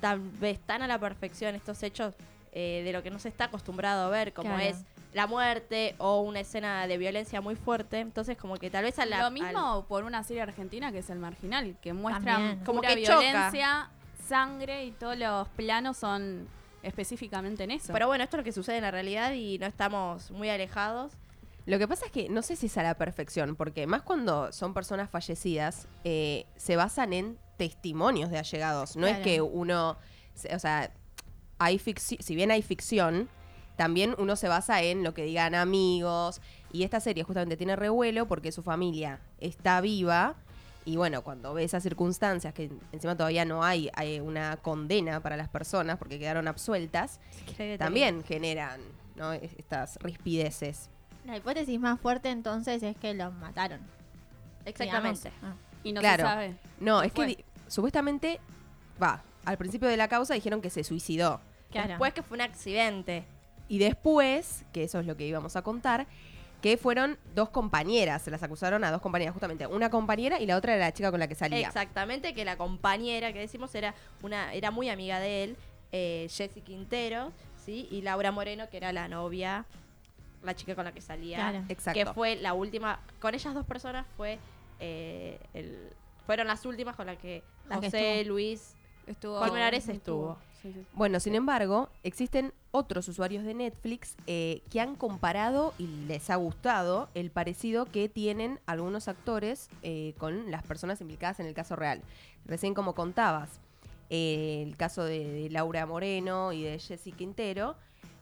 tal 0.00 0.20
vez 0.20 0.60
tan 0.60 0.82
a 0.82 0.86
la 0.86 0.98
perfección 1.00 1.56
estos 1.56 1.82
hechos 1.82 2.14
eh, 2.52 2.82
de 2.84 2.92
lo 2.92 3.02
que 3.02 3.10
no 3.10 3.18
se 3.18 3.28
está 3.28 3.44
acostumbrado 3.46 4.06
a 4.06 4.08
ver, 4.08 4.32
como 4.32 4.48
Claro. 4.54 4.62
es 4.64 4.78
la 5.14 5.26
muerte 5.26 5.94
o 5.98 6.20
una 6.20 6.40
escena 6.40 6.86
de 6.86 6.98
violencia 6.98 7.40
muy 7.40 7.56
fuerte. 7.56 8.00
Entonces, 8.00 8.36
como 8.36 8.56
que 8.56 8.70
tal 8.70 8.84
vez 8.84 8.98
a 8.98 9.06
la. 9.06 9.18
Lo 9.20 9.26
al- 9.26 9.32
mismo 9.32 9.86
por 9.88 10.04
una 10.04 10.22
serie 10.22 10.42
argentina 10.42 10.92
que 10.92 10.98
es 10.98 11.10
El 11.10 11.18
Marginal, 11.18 11.76
que 11.80 11.92
muestra. 11.92 12.58
Como 12.64 12.80
que 12.82 13.02
choca. 13.02 13.18
violencia, 13.18 13.90
sangre 14.26 14.84
y 14.84 14.90
todos 14.92 15.16
los 15.18 15.48
planos 15.48 15.96
son 15.96 16.46
específicamente 16.82 17.64
en 17.64 17.70
eso. 17.72 17.92
Pero 17.92 18.06
bueno, 18.06 18.24
esto 18.24 18.36
es 18.36 18.38
lo 18.40 18.44
que 18.44 18.52
sucede 18.52 18.76
en 18.76 18.82
la 18.82 18.90
realidad 18.90 19.32
y 19.32 19.58
no 19.58 19.66
estamos 19.66 20.30
muy 20.30 20.48
alejados. 20.48 21.12
Lo 21.66 21.78
que 21.78 21.86
pasa 21.86 22.06
es 22.06 22.12
que 22.12 22.28
no 22.30 22.40
sé 22.42 22.56
si 22.56 22.66
es 22.66 22.78
a 22.78 22.82
la 22.82 22.94
perfección, 22.94 23.54
porque 23.56 23.86
más 23.86 24.02
cuando 24.02 24.52
son 24.52 24.72
personas 24.72 25.10
fallecidas, 25.10 25.86
eh, 26.04 26.46
se 26.56 26.76
basan 26.76 27.12
en 27.12 27.38
testimonios 27.58 28.30
de 28.30 28.38
allegados. 28.38 28.96
No 28.96 29.06
es 29.06 29.18
que 29.18 29.42
uno, 29.42 29.98
o 30.54 30.58
sea, 30.58 30.90
hay 31.58 31.78
ficci- 31.78 32.20
si 32.22 32.34
bien 32.34 32.50
hay 32.50 32.62
ficción, 32.62 33.28
también 33.78 34.16
uno 34.18 34.34
se 34.34 34.48
basa 34.48 34.82
en 34.82 35.04
lo 35.04 35.14
que 35.14 35.22
digan 35.22 35.54
amigos. 35.54 36.40
Y 36.72 36.82
esta 36.82 36.98
serie 36.98 37.22
justamente 37.22 37.56
tiene 37.56 37.76
revuelo 37.76 38.26
porque 38.26 38.50
su 38.50 38.62
familia 38.64 39.20
está 39.38 39.80
viva. 39.80 40.34
Y 40.84 40.96
bueno, 40.96 41.22
cuando 41.22 41.54
ve 41.54 41.62
esas 41.62 41.84
circunstancias, 41.84 42.52
que 42.52 42.70
encima 42.90 43.16
todavía 43.16 43.44
no 43.44 43.62
hay, 43.62 43.88
hay 43.94 44.18
una 44.18 44.56
condena 44.56 45.20
para 45.20 45.36
las 45.36 45.48
personas 45.48 45.96
porque 45.96 46.18
quedaron 46.18 46.48
absueltas, 46.48 47.20
también 47.78 48.24
generan 48.24 48.80
¿no? 49.14 49.32
Es- 49.32 49.52
estas 49.56 49.96
rispideces. 50.00 50.90
La 51.24 51.36
hipótesis 51.36 51.78
más 51.78 52.00
fuerte 52.00 52.30
entonces 52.30 52.82
es 52.82 52.96
que 52.96 53.14
los 53.14 53.32
mataron. 53.34 53.80
Exactamente. 54.64 55.30
Ah. 55.42 55.54
y 55.84 55.92
no 55.92 56.00
claro. 56.00 56.24
se 56.24 56.28
sabe. 56.28 56.56
No, 56.80 57.00
¿Qué 57.00 57.06
es 57.06 57.12
que 57.12 57.22
fue? 57.22 57.44
supuestamente, 57.68 58.40
va, 59.00 59.22
al 59.44 59.56
principio 59.56 59.88
de 59.88 59.96
la 59.96 60.08
causa 60.08 60.34
dijeron 60.34 60.60
que 60.60 60.70
se 60.70 60.82
suicidó. 60.82 61.40
Claro. 61.70 61.88
Después 61.90 62.12
que 62.12 62.22
fue 62.22 62.36
un 62.36 62.42
accidente. 62.42 63.24
Y 63.68 63.78
después, 63.78 64.64
que 64.72 64.84
eso 64.84 64.98
es 65.00 65.06
lo 65.06 65.16
que 65.16 65.26
íbamos 65.26 65.56
a 65.56 65.62
contar, 65.62 66.06
que 66.62 66.76
fueron 66.76 67.18
dos 67.34 67.50
compañeras, 67.50 68.22
se 68.22 68.30
las 68.30 68.42
acusaron 68.42 68.82
a 68.82 68.90
dos 68.90 69.00
compañeras, 69.00 69.32
justamente, 69.32 69.66
una 69.66 69.90
compañera 69.90 70.40
y 70.40 70.46
la 70.46 70.56
otra 70.56 70.74
era 70.74 70.86
la 70.86 70.92
chica 70.92 71.10
con 71.10 71.20
la 71.20 71.28
que 71.28 71.34
salía. 71.34 71.66
Exactamente, 71.66 72.34
que 72.34 72.44
la 72.44 72.56
compañera 72.56 73.32
que 73.32 73.38
decimos 73.38 73.74
era 73.74 73.94
una 74.22 74.52
era 74.54 74.70
muy 74.70 74.88
amiga 74.88 75.20
de 75.20 75.44
él, 75.44 75.56
eh, 75.92 76.26
Jessie 76.30 76.62
Quintero, 76.62 77.32
¿sí? 77.64 77.86
Y 77.90 78.02
Laura 78.02 78.32
Moreno, 78.32 78.68
que 78.70 78.78
era 78.78 78.92
la 78.92 79.06
novia, 79.06 79.66
la 80.42 80.56
chica 80.56 80.74
con 80.74 80.84
la 80.84 80.92
que 80.92 81.00
salía. 81.00 81.36
Claro. 81.36 81.64
Exacto. 81.68 81.98
Que 81.98 82.06
fue 82.12 82.36
la 82.36 82.54
última, 82.54 83.00
con 83.20 83.34
ellas 83.34 83.54
dos 83.54 83.66
personas 83.66 84.06
fue 84.16 84.38
eh, 84.80 85.38
el, 85.54 85.90
fueron 86.26 86.46
las 86.46 86.66
últimas 86.66 86.96
con 86.96 87.06
las 87.06 87.18
que 87.18 87.42
La 87.68 87.80
que 87.80 87.86
José 87.86 88.20
estuvo. 88.20 88.34
Luis 88.34 88.74
Estuvo, 89.06 89.38
Colmenares 89.38 89.88
estuvo. 89.88 90.38
Sí, 90.62 90.72
sí. 90.72 90.84
Bueno, 90.94 91.20
sin 91.20 91.34
embargo, 91.34 91.88
existen 92.02 92.52
otros 92.70 93.08
usuarios 93.08 93.44
de 93.44 93.54
Netflix 93.54 94.16
eh, 94.26 94.62
que 94.70 94.80
han 94.80 94.96
comparado 94.96 95.72
y 95.78 95.86
les 96.06 96.30
ha 96.30 96.36
gustado 96.36 97.08
el 97.14 97.30
parecido 97.30 97.86
que 97.86 98.08
tienen 98.08 98.60
algunos 98.66 99.08
actores 99.08 99.68
eh, 99.82 100.14
con 100.18 100.50
las 100.50 100.62
personas 100.64 101.00
implicadas 101.00 101.40
en 101.40 101.46
el 101.46 101.54
caso 101.54 101.76
real. 101.76 102.02
Recién 102.44 102.74
como 102.74 102.94
contabas, 102.94 103.60
eh, 104.10 104.64
el 104.66 104.76
caso 104.76 105.04
de, 105.04 105.26
de 105.28 105.50
Laura 105.50 105.86
Moreno 105.86 106.52
y 106.52 106.62
de 106.62 106.78
Jessy 106.78 107.12
Quintero, 107.12 107.76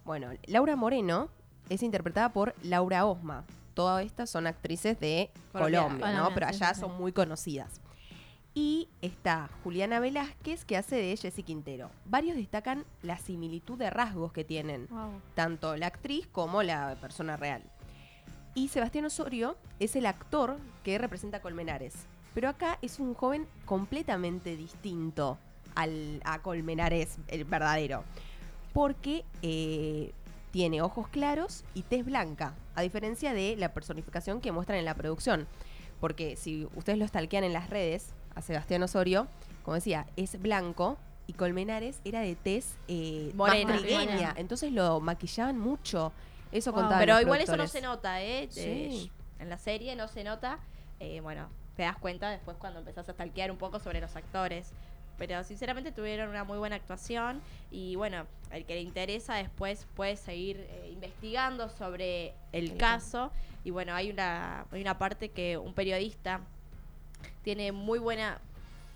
Bueno, 0.05 0.28
Laura 0.47 0.76
Moreno 0.76 1.28
es 1.68 1.82
interpretada 1.82 2.32
por 2.32 2.55
Laura 2.62 3.07
Osma. 3.07 3.45
Todas 3.74 4.05
estas 4.07 4.30
son 4.30 4.47
actrices 4.47 4.99
de. 5.01 5.30
Colombia, 5.53 5.89
¿no? 5.89 5.99
Colombia, 6.01 6.34
Pero 6.34 6.47
allá 6.47 6.74
sí, 6.74 6.80
son 6.80 6.97
muy 6.97 7.12
conocidas. 7.12 7.80
Y 8.59 8.88
está 9.02 9.50
Juliana 9.62 10.00
Velázquez, 10.00 10.64
que 10.64 10.78
hace 10.78 10.96
de 10.96 11.14
Jessie 11.14 11.44
Quintero. 11.44 11.90
Varios 12.07 12.36
destacan 12.38 12.86
la 13.02 13.18
similitud 13.18 13.76
de 13.78 13.90
rasgos 13.90 14.32
que 14.32 14.44
tienen 14.44 14.86
Wow. 14.88 15.20
tanto 15.34 15.76
la 15.76 15.88
actriz 15.88 16.26
como 16.26 16.62
la 16.62 16.96
persona 16.98 17.36
real. 17.36 17.62
Y 18.54 18.68
Sebastián 18.68 19.04
Osorio 19.04 19.59
es 19.78 19.94
el 19.94 20.07
actor 20.07 20.57
que 20.84 20.96
representa 20.96 21.36
a 21.36 21.42
Colmenares. 21.42 21.92
Pero 22.32 22.48
acá 22.48 22.78
es 22.80 22.98
un 22.98 23.12
joven 23.12 23.46
completamente 23.66 24.57
distinto 24.57 25.36
al, 25.74 26.22
a 26.24 26.38
Colmenares, 26.40 27.18
el 27.28 27.44
verdadero. 27.44 28.04
Porque 28.72 29.26
eh, 29.42 30.12
tiene 30.50 30.80
ojos 30.80 31.09
claros 31.09 31.62
y 31.74 31.82
tez 31.82 32.07
blanca, 32.07 32.54
a 32.74 32.80
diferencia 32.80 33.34
de 33.34 33.54
la 33.57 33.74
personificación 33.74 34.40
que 34.40 34.50
muestran 34.50 34.78
en 34.78 34.86
la 34.86 34.94
producción. 34.94 35.46
Porque 36.00 36.36
si 36.36 36.66
ustedes 36.74 36.98
lo 36.98 37.07
stalkean 37.07 37.44
en 37.44 37.52
las 37.52 37.68
redes, 37.68 38.14
a 38.37 38.43
Sebastián 38.43 38.82
Osorio, 38.84 39.26
como 39.64 39.74
decía, 39.74 40.07
es 40.16 40.41
blanco 40.41 40.97
y 41.26 41.32
Colmenares 41.32 42.01
era 42.05 42.20
de 42.20 42.37
tez 42.37 42.76
eh, 42.87 43.32
Morena. 43.34 43.72
más 43.72 43.80
trigueña. 43.82 44.05
Morena. 44.12 44.34
Entonces 44.37 44.70
lo 44.70 45.01
maquillaban 45.01 45.59
mucho. 45.59 46.12
Eso 46.53 46.70
Wow. 46.70 46.82
contaban 46.82 47.01
Pero 47.01 47.14
los 47.14 47.22
igual 47.22 47.41
eso 47.41 47.57
no 47.57 47.66
se 47.66 47.80
nota, 47.80 48.22
¿eh? 48.22 48.47
Sí. 48.51 49.11
En 49.41 49.49
la 49.49 49.59
serie 49.59 49.97
no 49.97 50.07
se 50.07 50.22
nota. 50.22 50.61
Eh, 51.01 51.20
bueno, 51.20 51.49
te 51.74 51.82
das 51.82 51.97
cuenta 51.97 52.30
después 52.30 52.57
cuando 52.59 52.78
empezás 52.78 53.09
a 53.09 53.12
stalkear 53.12 53.51
un 53.51 53.57
poco 53.59 53.80
sobre 53.80 54.01
los 54.01 54.14
actores. 54.14 54.70
Pero 55.18 55.43
sinceramente 55.45 55.93
tuvieron 55.93 56.28
una 56.28 56.45
muy 56.45 56.59
buena 56.59 56.76
actuación 56.76 57.41
y 57.70 57.97
bueno, 57.97 58.26
el 58.53 58.66
que 58.66 58.74
le 58.74 58.82
interesa 58.82 59.34
después 59.34 59.87
puede 59.97 60.14
seguir 60.16 60.59
eh, 60.70 60.91
investigando 60.93 61.68
sobre 61.70 62.34
el 62.53 62.72
El 62.72 62.76
caso. 62.76 63.32
Y 63.64 63.70
bueno, 63.70 63.95
hay 63.95 64.11
una, 64.11 64.66
hay 64.70 64.80
una 64.82 64.99
parte 64.99 65.30
que 65.30 65.57
un 65.57 65.72
periodista 65.72 66.41
tiene 67.47 67.70
muy 67.70 68.01
buena, 68.01 68.40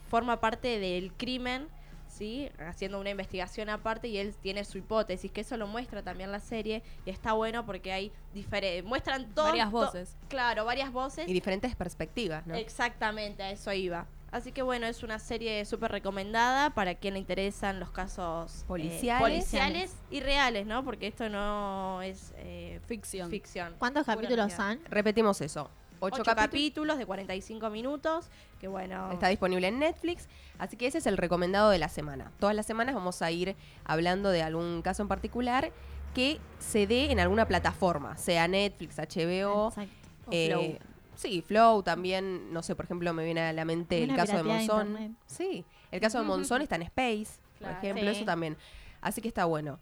forma 0.08 0.40
parte 0.40 0.80
del 0.80 1.12
crimen, 1.12 1.68
¿sí? 2.08 2.50
Haciendo 2.58 2.98
una 2.98 3.10
investigación 3.10 3.68
aparte 3.68 4.08
y 4.08 4.18
él 4.18 4.34
tiene 4.42 4.64
su 4.64 4.76
hipótesis, 4.78 5.30
que 5.30 5.42
eso 5.42 5.56
lo 5.56 5.68
muestra 5.68 6.02
también 6.02 6.32
la 6.32 6.40
serie 6.40 6.82
y 7.06 7.10
está 7.10 7.32
bueno 7.34 7.64
porque 7.64 7.92
hay 7.92 8.10
diferentes, 8.34 8.82
muestran 8.84 9.32
todo, 9.36 9.44
Varias 9.46 9.70
to- 9.70 9.76
voces. 9.76 10.16
claro, 10.28 10.64
varias 10.64 10.90
voces. 10.90 11.28
Y 11.28 11.32
diferentes 11.32 11.76
perspectivas, 11.76 12.44
¿no? 12.44 12.56
Exactamente, 12.56 13.44
a 13.44 13.52
eso 13.52 13.72
iba. 13.72 14.08
Así 14.32 14.50
que 14.50 14.62
bueno, 14.62 14.86
es 14.88 15.04
una 15.04 15.20
serie 15.20 15.64
súper 15.64 15.92
recomendada 15.92 16.70
para 16.70 16.96
quien 16.96 17.14
le 17.14 17.20
interesan 17.20 17.78
los 17.78 17.90
casos 17.92 18.62
eh, 18.62 18.64
Policiales. 18.66 19.20
policiales 19.22 19.94
y 20.10 20.18
reales, 20.20 20.66
¿no? 20.66 20.84
Porque 20.84 21.06
esto 21.06 21.28
no 21.28 22.02
es 22.02 22.32
eh, 22.38 22.80
Ficción. 22.88 23.30
ficción. 23.30 23.76
¿Cuántos 23.78 24.06
capítulos 24.06 24.52
son? 24.52 24.80
Repetimos 24.88 25.40
eso. 25.40 25.70
Ocho, 26.00 26.22
Ocho, 26.22 26.34
capítulos. 26.34 26.98
de 26.98 27.06
45 27.06 27.70
minutos, 27.70 28.30
que 28.58 28.68
bueno... 28.68 29.12
Está 29.12 29.28
disponible 29.28 29.68
en 29.68 29.78
Netflix. 29.78 30.28
Así 30.58 30.76
que 30.76 30.86
ese 30.86 30.98
es 30.98 31.06
el 31.06 31.16
recomendado 31.16 31.70
de 31.70 31.78
la 31.78 31.88
semana. 31.88 32.32
Todas 32.40 32.56
las 32.56 32.66
semanas 32.66 32.94
vamos 32.94 33.20
a 33.22 33.30
ir 33.30 33.54
hablando 33.84 34.30
de 34.30 34.42
algún 34.42 34.82
caso 34.82 35.02
en 35.02 35.08
particular 35.08 35.70
que 36.14 36.40
se 36.58 36.86
dé 36.86 37.12
en 37.12 37.20
alguna 37.20 37.46
plataforma, 37.46 38.16
sea 38.16 38.48
Netflix, 38.48 38.96
HBO, 38.98 39.68
Exacto. 39.68 39.92
O 40.26 40.30
eh, 40.32 40.48
Flow. 40.48 40.78
Sí, 41.14 41.42
Flow 41.46 41.82
también, 41.82 42.52
no 42.52 42.62
sé, 42.62 42.74
por 42.74 42.86
ejemplo, 42.86 43.12
me 43.12 43.24
viene 43.24 43.42
a 43.42 43.52
la 43.52 43.64
mente 43.64 44.02
el 44.02 44.16
caso 44.16 44.36
de 44.38 44.42
Monzón. 44.42 45.16
Sí, 45.26 45.64
el 45.92 46.00
caso 46.00 46.18
de 46.18 46.24
Monzón 46.26 46.62
está 46.62 46.76
en 46.76 46.82
Space, 46.82 47.38
Claro. 47.58 47.74
por 47.76 47.84
ejemplo, 47.84 48.10
Sí. 48.10 48.16
eso 48.16 48.24
también. 48.24 48.56
Así 49.02 49.20
que 49.20 49.28
está 49.28 49.44
bueno. 49.44 49.78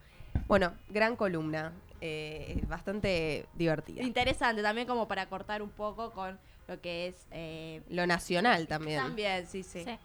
Bueno, 0.48 0.72
gran 0.90 1.16
columna, 1.16 1.72
eh, 2.00 2.62
bastante 2.68 3.46
divertida. 3.54 4.02
Interesante 4.02 4.62
también 4.62 4.86
como 4.86 5.08
para 5.08 5.28
cortar 5.28 5.62
un 5.62 5.70
poco 5.70 6.12
con 6.12 6.38
lo 6.66 6.80
que 6.80 7.08
es... 7.08 7.26
eh, 7.30 7.82
Lo 7.88 8.06
nacional 8.06 8.66
también. 8.66 9.02
También, 9.02 9.46
sí, 9.46 9.62
sí. 9.62 9.84
Sí. 9.84 9.98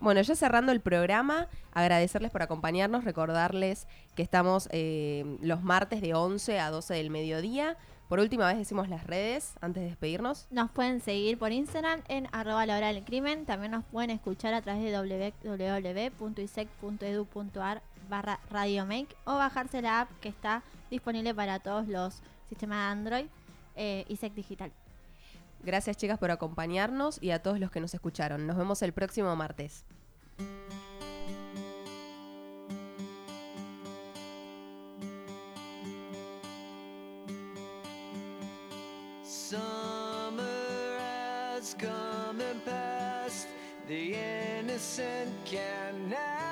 Bueno, 0.00 0.20
ya 0.20 0.34
cerrando 0.34 0.72
el 0.72 0.80
programa, 0.80 1.48
agradecerles 1.72 2.32
por 2.32 2.42
acompañarnos, 2.42 3.04
recordarles 3.04 3.86
que 4.16 4.22
estamos 4.22 4.68
eh, 4.72 5.38
los 5.42 5.62
martes 5.62 6.00
de 6.00 6.14
11 6.14 6.58
a 6.58 6.70
12 6.70 6.94
del 6.94 7.10
mediodía. 7.10 7.76
Por 8.08 8.18
última 8.18 8.46
vez 8.48 8.58
decimos 8.58 8.88
las 8.88 9.06
redes 9.06 9.54
antes 9.60 9.82
de 9.84 9.88
despedirnos. 9.90 10.48
Nos 10.50 10.70
pueden 10.72 11.00
seguir 11.00 11.38
por 11.38 11.52
Instagram 11.52 12.02
en 12.08 12.28
arroba 12.32 12.66
la 12.66 12.76
hora 12.76 12.92
del 12.92 13.04
crimen. 13.04 13.46
También 13.46 13.70
nos 13.72 13.84
pueden 13.84 14.10
escuchar 14.10 14.54
a 14.54 14.60
través 14.60 14.82
de 14.82 15.32
www.isec.edu.ar 15.44 17.82
barra 18.10 18.40
radiomake 18.50 19.14
o 19.24 19.36
bajarse 19.36 19.80
la 19.82 20.00
app 20.02 20.10
que 20.20 20.28
está 20.28 20.62
disponible 20.92 21.34
para 21.34 21.58
todos 21.58 21.88
los 21.88 22.22
sistemas 22.48 22.78
de 22.78 22.92
Android 22.92 23.26
eh, 23.74 24.04
ISEC 24.08 24.34
Digital. 24.34 24.72
Gracias 25.64 25.96
chicas 25.96 26.18
por 26.18 26.30
acompañarnos 26.30 27.22
y 27.22 27.30
a 27.30 27.42
todos 27.42 27.58
los 27.58 27.70
que 27.70 27.80
nos 27.80 27.94
escucharon. 27.94 28.46
Nos 28.46 28.56
vemos 28.56 28.82
el 28.82 28.92
próximo 28.92 29.34
martes. 29.34 29.84
Summer 39.24 40.98
has 40.98 41.74
come 41.74 42.40
and 42.42 42.64
passed. 42.64 43.48
The 43.88 44.14
innocent 44.58 45.30
can 45.44 46.08
never 46.08 46.51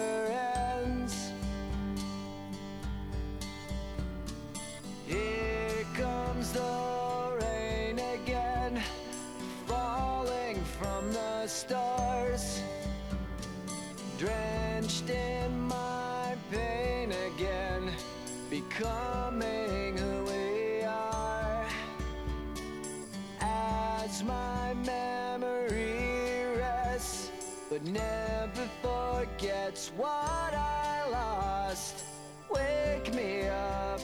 forgets 29.81 29.91
what 29.97 30.53
I 30.53 31.09
lost. 31.11 32.03
Wake 32.49 33.13
me 33.13 33.47
up 33.47 34.01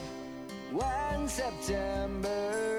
when 0.72 1.28
September 1.28 2.77